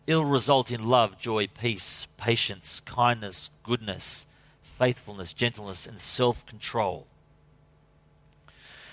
it'll 0.07 0.25
result 0.25 0.71
in 0.71 0.88
love, 0.88 1.19
joy, 1.19 1.49
peace, 1.49 2.07
patience, 2.16 2.81
kindness, 2.81 3.51
goodness, 3.62 4.27
faithfulness, 4.62 5.33
gentleness, 5.33 5.87
and 5.87 5.99
self 5.99 6.47
control. 6.47 7.07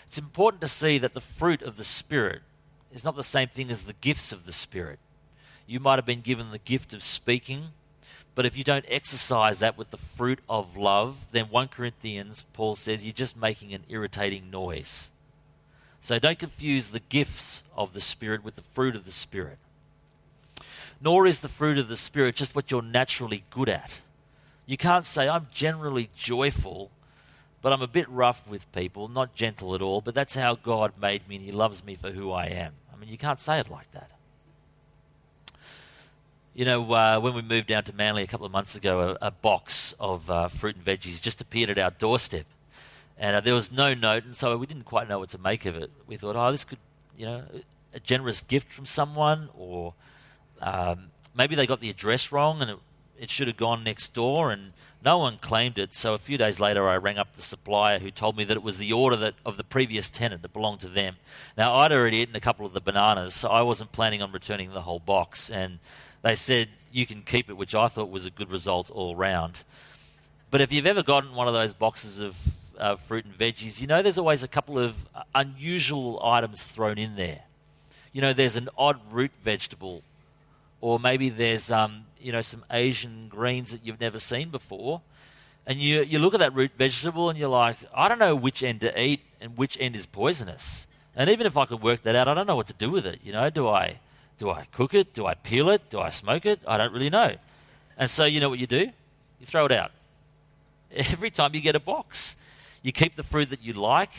It's 0.07 0.17
important 0.17 0.61
to 0.61 0.67
see 0.67 0.97
that 0.99 1.13
the 1.13 1.21
fruit 1.21 1.61
of 1.61 1.77
the 1.77 1.83
Spirit 1.83 2.41
is 2.93 3.03
not 3.03 3.15
the 3.15 3.23
same 3.23 3.47
thing 3.47 3.69
as 3.69 3.83
the 3.83 3.93
gifts 3.93 4.31
of 4.31 4.45
the 4.45 4.51
Spirit. 4.51 4.99
You 5.65 5.79
might 5.79 5.95
have 5.95 6.05
been 6.05 6.21
given 6.21 6.51
the 6.51 6.59
gift 6.59 6.93
of 6.93 7.03
speaking, 7.03 7.69
but 8.35 8.45
if 8.45 8.57
you 8.57 8.63
don't 8.63 8.85
exercise 8.87 9.59
that 9.59 9.77
with 9.77 9.91
the 9.91 9.97
fruit 9.97 10.39
of 10.49 10.75
love, 10.75 11.27
then 11.31 11.45
1 11.45 11.67
Corinthians, 11.69 12.43
Paul 12.53 12.75
says, 12.75 13.05
you're 13.05 13.13
just 13.13 13.37
making 13.37 13.73
an 13.73 13.83
irritating 13.89 14.49
noise. 14.51 15.11
So 15.99 16.19
don't 16.19 16.39
confuse 16.39 16.89
the 16.89 16.99
gifts 16.99 17.63
of 17.75 17.93
the 17.93 18.01
Spirit 18.01 18.43
with 18.43 18.55
the 18.55 18.61
fruit 18.61 18.95
of 18.95 19.05
the 19.05 19.11
Spirit 19.11 19.57
nor 21.03 21.27
is 21.27 21.41
the 21.41 21.49
fruit 21.49 21.77
of 21.77 21.89
the 21.89 21.97
Spirit 21.97 22.35
just 22.35 22.55
what 22.55 22.71
you're 22.71 22.81
naturally 22.81 23.43
good 23.49 23.67
at. 23.67 23.99
You 24.65 24.77
can't 24.77 25.05
say, 25.05 25.27
I'm 25.27 25.47
generally 25.51 26.09
joyful, 26.15 26.89
but 27.61 27.73
I'm 27.73 27.81
a 27.81 27.87
bit 27.87 28.09
rough 28.09 28.47
with 28.47 28.71
people, 28.71 29.09
not 29.09 29.35
gentle 29.35 29.75
at 29.75 29.81
all, 29.81 29.99
but 29.99 30.15
that's 30.15 30.35
how 30.35 30.55
God 30.55 30.93
made 30.99 31.27
me 31.27 31.35
and 31.35 31.45
He 31.45 31.51
loves 31.51 31.83
me 31.83 31.95
for 31.95 32.11
who 32.11 32.31
I 32.31 32.45
am. 32.45 32.71
I 32.93 32.97
mean, 32.97 33.09
you 33.09 33.17
can't 33.17 33.41
say 33.41 33.59
it 33.59 33.69
like 33.69 33.91
that. 33.91 34.11
You 36.53 36.65
know, 36.65 36.93
uh, 36.93 37.19
when 37.19 37.33
we 37.33 37.41
moved 37.41 37.67
down 37.67 37.83
to 37.85 37.93
Manly 37.93 38.23
a 38.23 38.27
couple 38.27 38.45
of 38.45 38.51
months 38.51 38.75
ago, 38.75 39.17
a, 39.21 39.27
a 39.27 39.31
box 39.31 39.95
of 39.99 40.29
uh, 40.29 40.47
fruit 40.47 40.75
and 40.75 40.85
veggies 40.85 41.21
just 41.21 41.41
appeared 41.41 41.69
at 41.69 41.79
our 41.79 41.91
doorstep. 41.91 42.45
And 43.17 43.35
uh, 43.35 43.41
there 43.41 43.55
was 43.55 43.71
no 43.71 43.93
note, 43.93 44.23
and 44.23 44.35
so 44.35 44.55
we 44.57 44.67
didn't 44.67 44.83
quite 44.85 45.09
know 45.09 45.19
what 45.19 45.29
to 45.29 45.37
make 45.37 45.65
of 45.65 45.75
it. 45.75 45.91
We 46.07 46.15
thought, 46.15 46.35
oh, 46.35 46.51
this 46.51 46.63
could, 46.63 46.77
you 47.17 47.25
know, 47.25 47.43
a 47.93 47.99
generous 47.99 48.41
gift 48.41 48.71
from 48.71 48.85
someone, 48.85 49.49
or 49.57 49.93
um, 50.63 51.11
maybe 51.35 51.55
they 51.55 51.67
got 51.67 51.81
the 51.81 51.89
address 51.89 52.31
wrong 52.31 52.61
and 52.61 52.71
it, 52.71 52.77
it 53.19 53.29
should 53.29 53.47
have 53.47 53.57
gone 53.57 53.83
next 53.83 54.13
door, 54.13 54.51
and 54.51 54.73
no 55.03 55.17
one 55.17 55.37
claimed 55.37 55.77
it. 55.77 55.93
So 55.93 56.13
a 56.13 56.17
few 56.17 56.37
days 56.37 56.59
later, 56.59 56.87
I 56.87 56.95
rang 56.97 57.17
up 57.17 57.33
the 57.33 57.41
supplier 57.41 57.99
who 57.99 58.09
told 58.09 58.37
me 58.37 58.43
that 58.45 58.57
it 58.57 58.63
was 58.63 58.77
the 58.77 58.91
order 58.93 59.15
that, 59.17 59.35
of 59.45 59.57
the 59.57 59.63
previous 59.63 60.09
tenant 60.09 60.41
that 60.41 60.53
belonged 60.53 60.79
to 60.81 60.89
them. 60.89 61.17
Now, 61.57 61.75
I'd 61.75 61.91
already 61.91 62.17
eaten 62.17 62.35
a 62.35 62.41
couple 62.41 62.65
of 62.65 62.73
the 62.73 62.81
bananas, 62.81 63.33
so 63.33 63.49
I 63.49 63.61
wasn't 63.61 63.91
planning 63.91 64.21
on 64.21 64.31
returning 64.31 64.71
the 64.71 64.81
whole 64.81 64.99
box. 64.99 65.51
And 65.51 65.79
they 66.21 66.35
said 66.35 66.69
you 66.91 67.05
can 67.05 67.21
keep 67.21 67.49
it, 67.49 67.57
which 67.57 67.75
I 67.75 67.87
thought 67.87 68.09
was 68.09 68.25
a 68.25 68.31
good 68.31 68.49
result 68.49 68.89
all 68.89 69.15
round. 69.15 69.63
But 70.49 70.61
if 70.61 70.71
you've 70.71 70.85
ever 70.85 71.03
gotten 71.03 71.33
one 71.33 71.47
of 71.47 71.53
those 71.53 71.73
boxes 71.73 72.19
of 72.19 72.37
uh, 72.77 72.95
fruit 72.95 73.25
and 73.25 73.37
veggies, 73.37 73.81
you 73.81 73.87
know 73.87 74.01
there's 74.01 74.17
always 74.17 74.43
a 74.43 74.47
couple 74.47 74.79
of 74.79 75.05
unusual 75.35 76.23
items 76.23 76.63
thrown 76.63 76.97
in 76.97 77.15
there. 77.15 77.41
You 78.13 78.21
know, 78.21 78.33
there's 78.33 78.55
an 78.55 78.69
odd 78.77 78.99
root 79.11 79.31
vegetable, 79.43 80.03
or 80.83 80.99
maybe 80.99 81.29
there's 81.29 81.71
um, 81.71 82.03
you 82.19 82.33
know 82.33 82.41
some 82.41 82.65
Asian 82.69 83.29
greens 83.29 83.71
that 83.71 83.85
you've 83.85 84.01
never 84.01 84.19
seen 84.19 84.49
before, 84.49 84.99
and 85.65 85.79
you 85.79 86.03
you 86.03 86.19
look 86.19 86.33
at 86.33 86.41
that 86.41 86.53
root 86.53 86.71
vegetable 86.77 87.29
and 87.29 87.39
you're 87.39 87.47
like, 87.47 87.77
I 87.95 88.09
don't 88.09 88.19
know 88.19 88.35
which 88.35 88.61
end 88.61 88.81
to 88.81 89.01
eat 89.01 89.21
and 89.39 89.57
which 89.57 89.77
end 89.79 89.95
is 89.95 90.05
poisonous. 90.05 90.85
And 91.15 91.29
even 91.29 91.47
if 91.47 91.55
I 91.55 91.65
could 91.65 91.81
work 91.81 92.01
that 92.01 92.17
out, 92.17 92.27
I 92.27 92.33
don't 92.33 92.47
know 92.47 92.57
what 92.57 92.67
to 92.67 92.73
do 92.73 92.91
with 92.91 93.05
it. 93.05 93.19
You 93.23 93.31
know, 93.31 93.49
do 93.49 93.65
I 93.69 93.99
do 94.37 94.49
I 94.49 94.65
cook 94.73 94.93
it? 94.93 95.13
Do 95.13 95.25
I 95.25 95.35
peel 95.35 95.69
it? 95.69 95.89
Do 95.89 95.99
I 95.99 96.09
smoke 96.09 96.45
it? 96.45 96.59
I 96.67 96.75
don't 96.75 96.91
really 96.91 97.09
know. 97.09 97.35
And 97.97 98.09
so, 98.09 98.25
you 98.25 98.41
know 98.41 98.49
what 98.49 98.59
you 98.59 98.67
do? 98.67 98.91
You 99.39 99.45
throw 99.45 99.65
it 99.65 99.71
out. 99.71 99.91
Every 100.91 101.31
time 101.31 101.55
you 101.55 101.61
get 101.61 101.77
a 101.77 101.79
box, 101.79 102.35
you 102.81 102.91
keep 102.91 103.15
the 103.15 103.23
fruit 103.23 103.51
that 103.51 103.63
you 103.63 103.71
like 103.71 104.11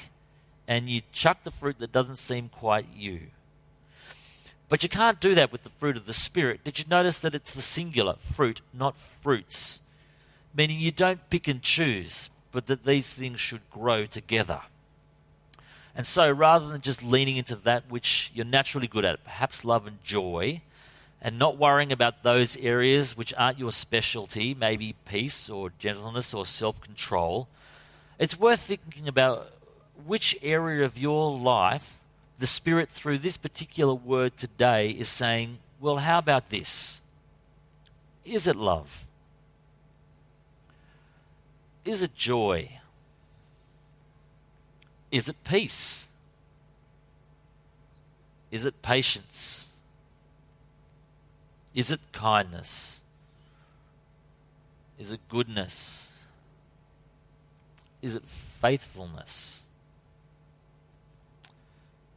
and 0.66 0.88
you 0.88 1.03
chuck 1.12 1.42
the 1.44 1.50
fruit 1.50 1.79
that 1.81 1.92
doesn't 1.92 2.16
seem 2.16 2.48
quite 2.48 2.87
you. 2.96 3.20
But 4.68 4.83
you 4.83 4.88
can't 4.88 5.20
do 5.20 5.35
that 5.35 5.53
with 5.53 5.62
the 5.62 5.70
fruit 5.70 5.96
of 5.96 6.07
the 6.07 6.12
Spirit. 6.12 6.64
Did 6.64 6.79
you 6.79 6.85
notice 6.88 7.18
that 7.18 7.35
it's 7.35 7.53
the 7.53 7.62
singular 7.62 8.14
fruit, 8.18 8.61
not 8.72 8.98
fruits? 8.98 9.83
Meaning 10.55 10.79
you 10.79 10.90
don't 10.90 11.29
pick 11.31 11.48
and 11.48 11.62
choose, 11.62 12.31
but 12.50 12.66
that 12.66 12.85
these 12.85 13.12
things 13.12 13.40
should 13.40 13.68
grow 13.70 14.07
together. 14.07 14.62
And 15.96 16.07
so 16.07 16.31
rather 16.31 16.66
than 16.68 16.81
just 16.81 17.03
leaning 17.03 17.37
into 17.37 17.57
that 17.57 17.85
which 17.88 18.33
you're 18.35 18.44
naturally 18.44 18.88
good 18.88 19.05
at, 19.05 19.22
perhaps 19.22 19.64
love 19.64 19.87
and 19.87 20.03
joy, 20.03 20.61
and 21.20 21.38
not 21.38 21.57
worrying 21.57 21.92
about 21.92 22.22
those 22.22 22.57
areas 22.57 23.16
which 23.16 23.33
aren't 23.35 23.59
your 23.59 23.72
specialty, 23.72 24.55
maybe 24.55 24.94
peace 25.05 25.48
or 25.48 25.72
gentleness 25.79 26.35
or 26.35 26.44
self 26.44 26.81
control, 26.81 27.48
it's 28.18 28.38
worth 28.38 28.61
thinking 28.61 29.09
about 29.09 29.50
which 30.07 30.37
area 30.42 30.85
of 30.85 30.98
your 30.98 31.37
life 31.37 31.98
the 32.38 32.47
Spirit, 32.47 32.90
through 32.90 33.18
this 33.18 33.37
particular 33.37 33.94
word 33.94 34.37
today, 34.37 34.90
is 34.90 35.09
saying, 35.09 35.59
Well, 35.81 35.99
how 35.99 36.18
about 36.18 36.51
this? 36.51 37.01
Is 38.25 38.47
it 38.47 38.57
love? 38.57 39.07
Is 41.85 42.03
it 42.03 42.14
joy? 42.14 42.79
Is 45.11 45.29
it 45.29 45.37
peace? 45.44 46.09
Is 48.51 48.64
it 48.64 48.81
patience? 48.83 49.68
Is 51.75 51.90
it 51.90 52.01
kindness? 52.12 53.01
Is 54.99 55.11
it 55.11 55.20
goodness? 55.29 56.12
Is 58.01 58.14
it 58.14 58.25
faithfulness? 58.25 59.63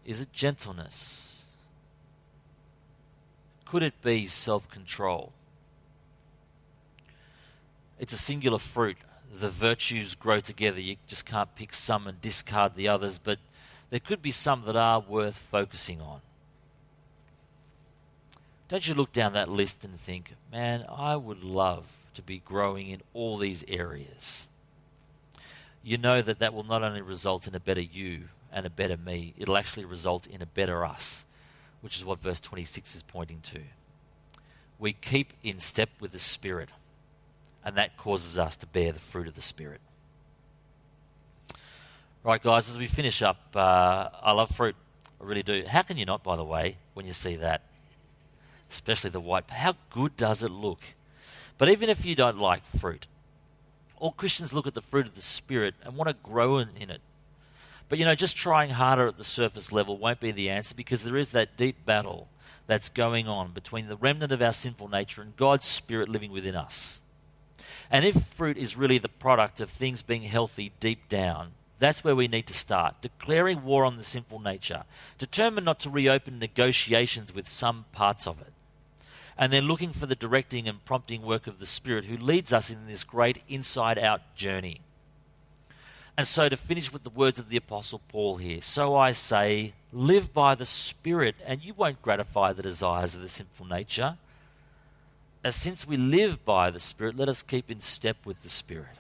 Is 0.08 0.22
it 0.22 0.34
gentleness? 0.34 1.46
Could 3.66 3.84
it 3.84 4.02
be 4.02 4.26
self 4.26 4.72
control? 4.72 5.34
It's 8.00 8.14
a 8.14 8.18
singular 8.18 8.58
fruit 8.58 8.98
the 9.34 9.50
virtues 9.50 10.16
grow 10.16 10.40
together. 10.40 10.80
You 10.80 10.96
just 11.08 11.26
can't 11.26 11.54
pick 11.56 11.74
some 11.74 12.08
and 12.08 12.22
discard 12.22 12.76
the 12.76 12.88
others, 12.88 13.20
but 13.20 13.40
there 13.90 14.00
could 14.00 14.22
be 14.22 14.32
some 14.32 14.64
that 14.66 14.76
are 14.76 15.00
worth 15.00 15.38
focusing 15.38 16.02
on. 16.02 16.22
Don't 18.70 18.88
you 18.88 18.94
look 18.94 19.14
down 19.14 19.34
that 19.34 19.50
list 19.50 19.86
and 19.86 20.00
think, 20.00 20.34
man, 20.52 20.86
I 20.90 21.16
would 21.16 21.44
love 21.44 21.86
to 22.16 22.22
be 22.22 22.40
growing 22.40 22.90
in 22.90 23.02
all 23.14 23.38
these 23.38 23.64
areas. 23.68 24.48
You 25.84 25.98
know 25.98 26.22
that 26.22 26.40
that 26.40 26.54
will 26.54 26.64
not 26.64 26.84
only 26.84 27.02
result 27.02 27.48
in 27.48 27.56
a 27.56 27.60
better 27.60 27.82
you 27.82 28.30
and 28.58 28.66
a 28.66 28.70
better 28.72 28.98
me, 28.98 29.36
it'll 29.38 29.56
actually 29.56 29.86
result 29.86 30.26
in 30.26 30.42
a 30.42 30.48
better 30.48 30.84
us, 30.84 31.28
which 31.82 31.96
is 31.96 32.04
what 32.04 32.20
verse 32.20 32.40
26 32.40 32.96
is 32.96 33.04
pointing 33.04 33.40
to. 33.42 33.60
We 34.80 34.94
keep 34.94 35.34
in 35.44 35.60
step 35.60 35.90
with 36.00 36.12
the 36.12 36.18
Spirit 36.20 36.72
and 37.64 37.76
that 37.76 37.98
causes 37.98 38.40
us 38.40 38.56
to 38.56 38.66
bear 38.66 38.94
the 38.94 39.00
fruit 39.00 39.28
of 39.28 39.36
the 39.36 39.42
Spirit. 39.42 39.82
Right, 42.24 42.42
guys, 42.42 42.68
as 42.70 42.80
we 42.80 42.88
finish 42.88 43.22
up, 43.22 43.38
uh, 43.54 44.08
I 44.24 44.32
love 44.32 44.56
fruit. 44.56 44.76
I 45.22 45.26
really 45.26 45.44
do. 45.44 45.66
How 45.68 45.82
can 45.82 45.98
you 45.98 46.06
not, 46.06 46.24
by 46.24 46.36
the 46.38 46.44
way, 46.44 46.78
when 46.94 47.06
you 47.06 47.12
see 47.14 47.36
that? 47.36 47.62
Especially 48.72 49.10
the 49.10 49.20
white. 49.20 49.50
How 49.50 49.76
good 49.92 50.18
does 50.18 50.42
it 50.42 50.50
look? 50.50 50.80
But 51.58 51.70
even 51.70 51.90
if 51.90 52.06
you 52.06 52.16
don't 52.16 52.40
like 52.40 52.66
fruit, 52.66 53.06
all 53.98 54.12
Christians 54.12 54.54
look 54.54 54.66
at 54.66 54.74
the 54.74 54.82
fruit 54.82 55.06
of 55.06 55.16
the 55.16 55.22
Spirit 55.22 55.76
and 55.84 55.96
want 55.96 56.08
to 56.08 56.16
grow 56.24 56.58
in, 56.58 56.70
in 56.80 56.90
it. 56.90 57.02
But 57.90 58.00
you 58.00 58.06
know, 58.06 58.16
just 58.16 58.36
trying 58.36 58.72
harder 58.72 59.08
at 59.08 59.18
the 59.18 59.24
surface 59.24 59.72
level 59.72 59.98
won't 59.98 60.20
be 60.20 60.32
the 60.32 60.50
answer 60.50 60.76
because 60.76 61.04
there 61.04 61.18
is 61.18 61.32
that 61.32 61.58
deep 61.58 61.86
battle 61.86 62.28
that's 62.68 62.90
going 62.90 63.28
on 63.28 63.52
between 63.52 63.88
the 63.88 63.96
remnant 63.96 64.32
of 64.32 64.42
our 64.42 64.52
sinful 64.52 64.90
nature 64.90 65.22
and 65.22 65.38
God's 65.38 65.66
Spirit 65.66 66.10
living 66.10 66.32
within 66.32 66.56
us. 66.56 67.00
And 67.90 68.06
if 68.06 68.16
fruit 68.16 68.58
is 68.58 68.76
really 68.76 68.98
the 68.98 69.08
product 69.08 69.62
of 69.62 69.70
things 69.70 70.02
being 70.02 70.24
healthy 70.24 70.74
deep 70.80 71.08
down, 71.08 71.52
that's 71.80 72.04
where 72.04 72.16
we 72.16 72.28
need 72.28 72.48
to 72.48 72.54
start. 72.54 73.02
Declaring 73.02 73.64
war 73.64 73.86
on 73.86 73.98
the 73.98 74.04
sinful 74.04 74.40
nature. 74.40 74.84
Determined 75.18 75.66
not 75.66 75.80
to 75.82 75.90
reopen 75.90 76.40
negotiations 76.40 77.34
with 77.34 77.48
some 77.48 77.86
parts 77.92 78.28
of 78.28 78.42
it. 78.42 78.52
And 79.38 79.54
then 79.54 79.68
looking 79.68 79.92
for 79.92 80.08
the 80.08 80.16
directing 80.16 80.68
and 80.68 80.84
prompting 80.84 81.22
work 81.22 81.46
of 81.46 81.60
the 81.60 81.68
Spirit 81.68 82.06
who 82.06 82.18
leads 82.18 82.52
us 82.52 82.72
in 82.72 82.88
this 82.88 83.04
great 83.04 83.44
inside 83.48 84.00
out 84.00 84.36
journey. 84.36 84.82
And 86.18 86.28
so 86.28 86.50
to 86.50 86.58
finish 86.58 86.92
with 86.92 87.04
the 87.04 87.12
words 87.12 87.38
of 87.38 87.50
the 87.50 87.58
Apostle 87.58 88.02
Paul 88.10 88.38
here 88.38 88.62
So 88.62 88.96
I 88.96 89.12
say, 89.12 89.74
live 89.94 90.34
by 90.34 90.56
the 90.56 90.66
Spirit, 90.66 91.36
and 91.46 91.64
you 91.64 91.74
won't 91.74 92.02
gratify 92.02 92.54
the 92.54 92.64
desires 92.64 93.14
of 93.16 93.22
the 93.22 93.30
sinful 93.30 93.68
nature 93.68 94.18
as 95.48 95.56
since 95.56 95.88
we 95.88 95.96
live 95.96 96.44
by 96.44 96.70
the 96.72 96.80
Spirit, 96.80 97.16
let 97.16 97.30
us 97.30 97.42
keep 97.42 97.72
in 97.72 97.80
step 97.80 98.18
with 98.26 98.44
the 98.44 98.50
Spirit. 98.50 98.98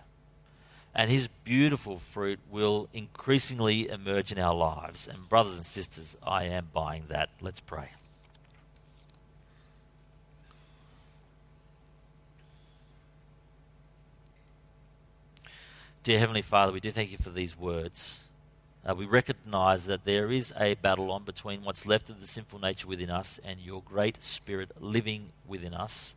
And 0.95 1.11
His 1.11 1.27
beautiful 1.43 1.99
fruit 1.99 2.39
will 2.49 2.87
increasingly 2.93 3.89
emerge 3.89 4.31
in 4.31 4.39
our 4.39 4.55
lives. 4.55 5.09
And, 5.09 5.27
brothers 5.27 5.57
and 5.57 5.65
sisters, 5.65 6.15
I 6.25 6.45
am 6.45 6.69
buying 6.73 7.03
that. 7.09 7.29
Let's 7.41 7.59
pray. 7.59 7.89
Dear 16.07 16.19
Heavenly 16.19 16.41
Father, 16.41 16.71
we 16.71 16.79
do 16.79 16.89
thank 16.89 17.11
you 17.11 17.17
for 17.17 17.31
these 17.31 17.59
words. 17.59 18.23
Uh, 18.85 18.95
we 18.95 19.05
recognize 19.05 19.87
that 19.87 20.05
there 20.05 20.31
is 20.31 20.53
a 20.57 20.75
battle 20.75 21.11
on 21.11 21.23
between 21.23 21.65
what's 21.65 21.85
left 21.85 22.09
of 22.09 22.21
the 22.21 22.27
sinful 22.27 22.59
nature 22.59 22.87
within 22.87 23.09
us 23.09 23.41
and 23.43 23.59
your 23.59 23.81
great 23.81 24.23
spirit 24.23 24.71
living 24.81 25.31
within 25.45 25.73
us 25.73 26.15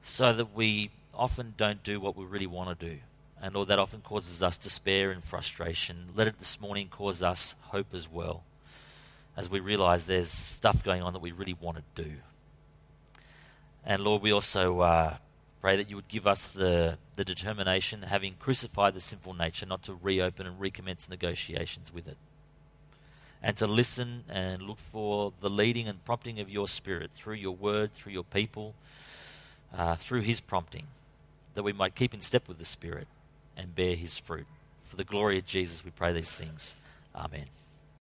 so 0.00 0.32
that 0.32 0.54
we 0.54 0.88
often 1.12 1.52
don't 1.58 1.82
do 1.82 2.00
what 2.00 2.16
we 2.16 2.24
really 2.24 2.46
want 2.46 2.70
to 2.70 2.88
do. 2.88 2.96
And 3.42 3.54
Lord, 3.54 3.68
that 3.68 3.78
often 3.78 4.00
causes 4.00 4.42
us 4.42 4.56
despair 4.56 5.10
and 5.10 5.22
frustration. 5.22 6.08
Let 6.14 6.26
it 6.26 6.38
this 6.38 6.58
morning 6.58 6.88
cause 6.88 7.22
us 7.22 7.54
hope 7.64 7.92
as 7.92 8.10
well, 8.10 8.44
as 9.36 9.50
we 9.50 9.60
realize 9.60 10.06
there's 10.06 10.30
stuff 10.30 10.82
going 10.82 11.02
on 11.02 11.12
that 11.12 11.20
we 11.20 11.32
really 11.32 11.52
want 11.60 11.76
to 11.76 12.02
do. 12.02 12.12
And 13.84 14.02
Lord, 14.02 14.22
we 14.22 14.32
also 14.32 14.80
uh, 14.80 15.16
pray 15.60 15.76
that 15.76 15.90
you 15.90 15.96
would 15.96 16.08
give 16.08 16.26
us 16.26 16.46
the, 16.46 16.98
the 17.16 17.24
determination, 17.24 18.02
having 18.02 18.34
crucified 18.38 18.94
the 18.94 19.00
sinful 19.00 19.34
nature, 19.34 19.66
not 19.66 19.82
to 19.84 19.94
reopen 19.94 20.46
and 20.46 20.60
recommence 20.60 21.08
negotiations 21.08 21.92
with 21.92 22.06
it. 22.08 22.16
And 23.42 23.56
to 23.58 23.66
listen 23.66 24.24
and 24.28 24.62
look 24.62 24.78
for 24.78 25.32
the 25.40 25.48
leading 25.48 25.88
and 25.88 26.04
prompting 26.04 26.40
of 26.40 26.50
your 26.50 26.66
Spirit 26.66 27.12
through 27.12 27.34
your 27.34 27.54
word, 27.54 27.94
through 27.94 28.12
your 28.12 28.24
people, 28.24 28.74
uh, 29.76 29.94
through 29.96 30.22
his 30.22 30.40
prompting, 30.40 30.86
that 31.54 31.62
we 31.62 31.72
might 31.72 31.94
keep 31.94 32.14
in 32.14 32.20
step 32.20 32.48
with 32.48 32.58
the 32.58 32.64
Spirit 32.64 33.06
and 33.56 33.74
bear 33.74 33.94
his 33.96 34.18
fruit 34.18 34.46
For 34.82 34.96
the 34.96 35.04
glory 35.04 35.38
of 35.38 35.46
Jesus, 35.46 35.84
we 35.84 35.90
pray 35.90 36.12
these 36.12 36.32
things. 36.32 36.76
Amen. 37.14 37.46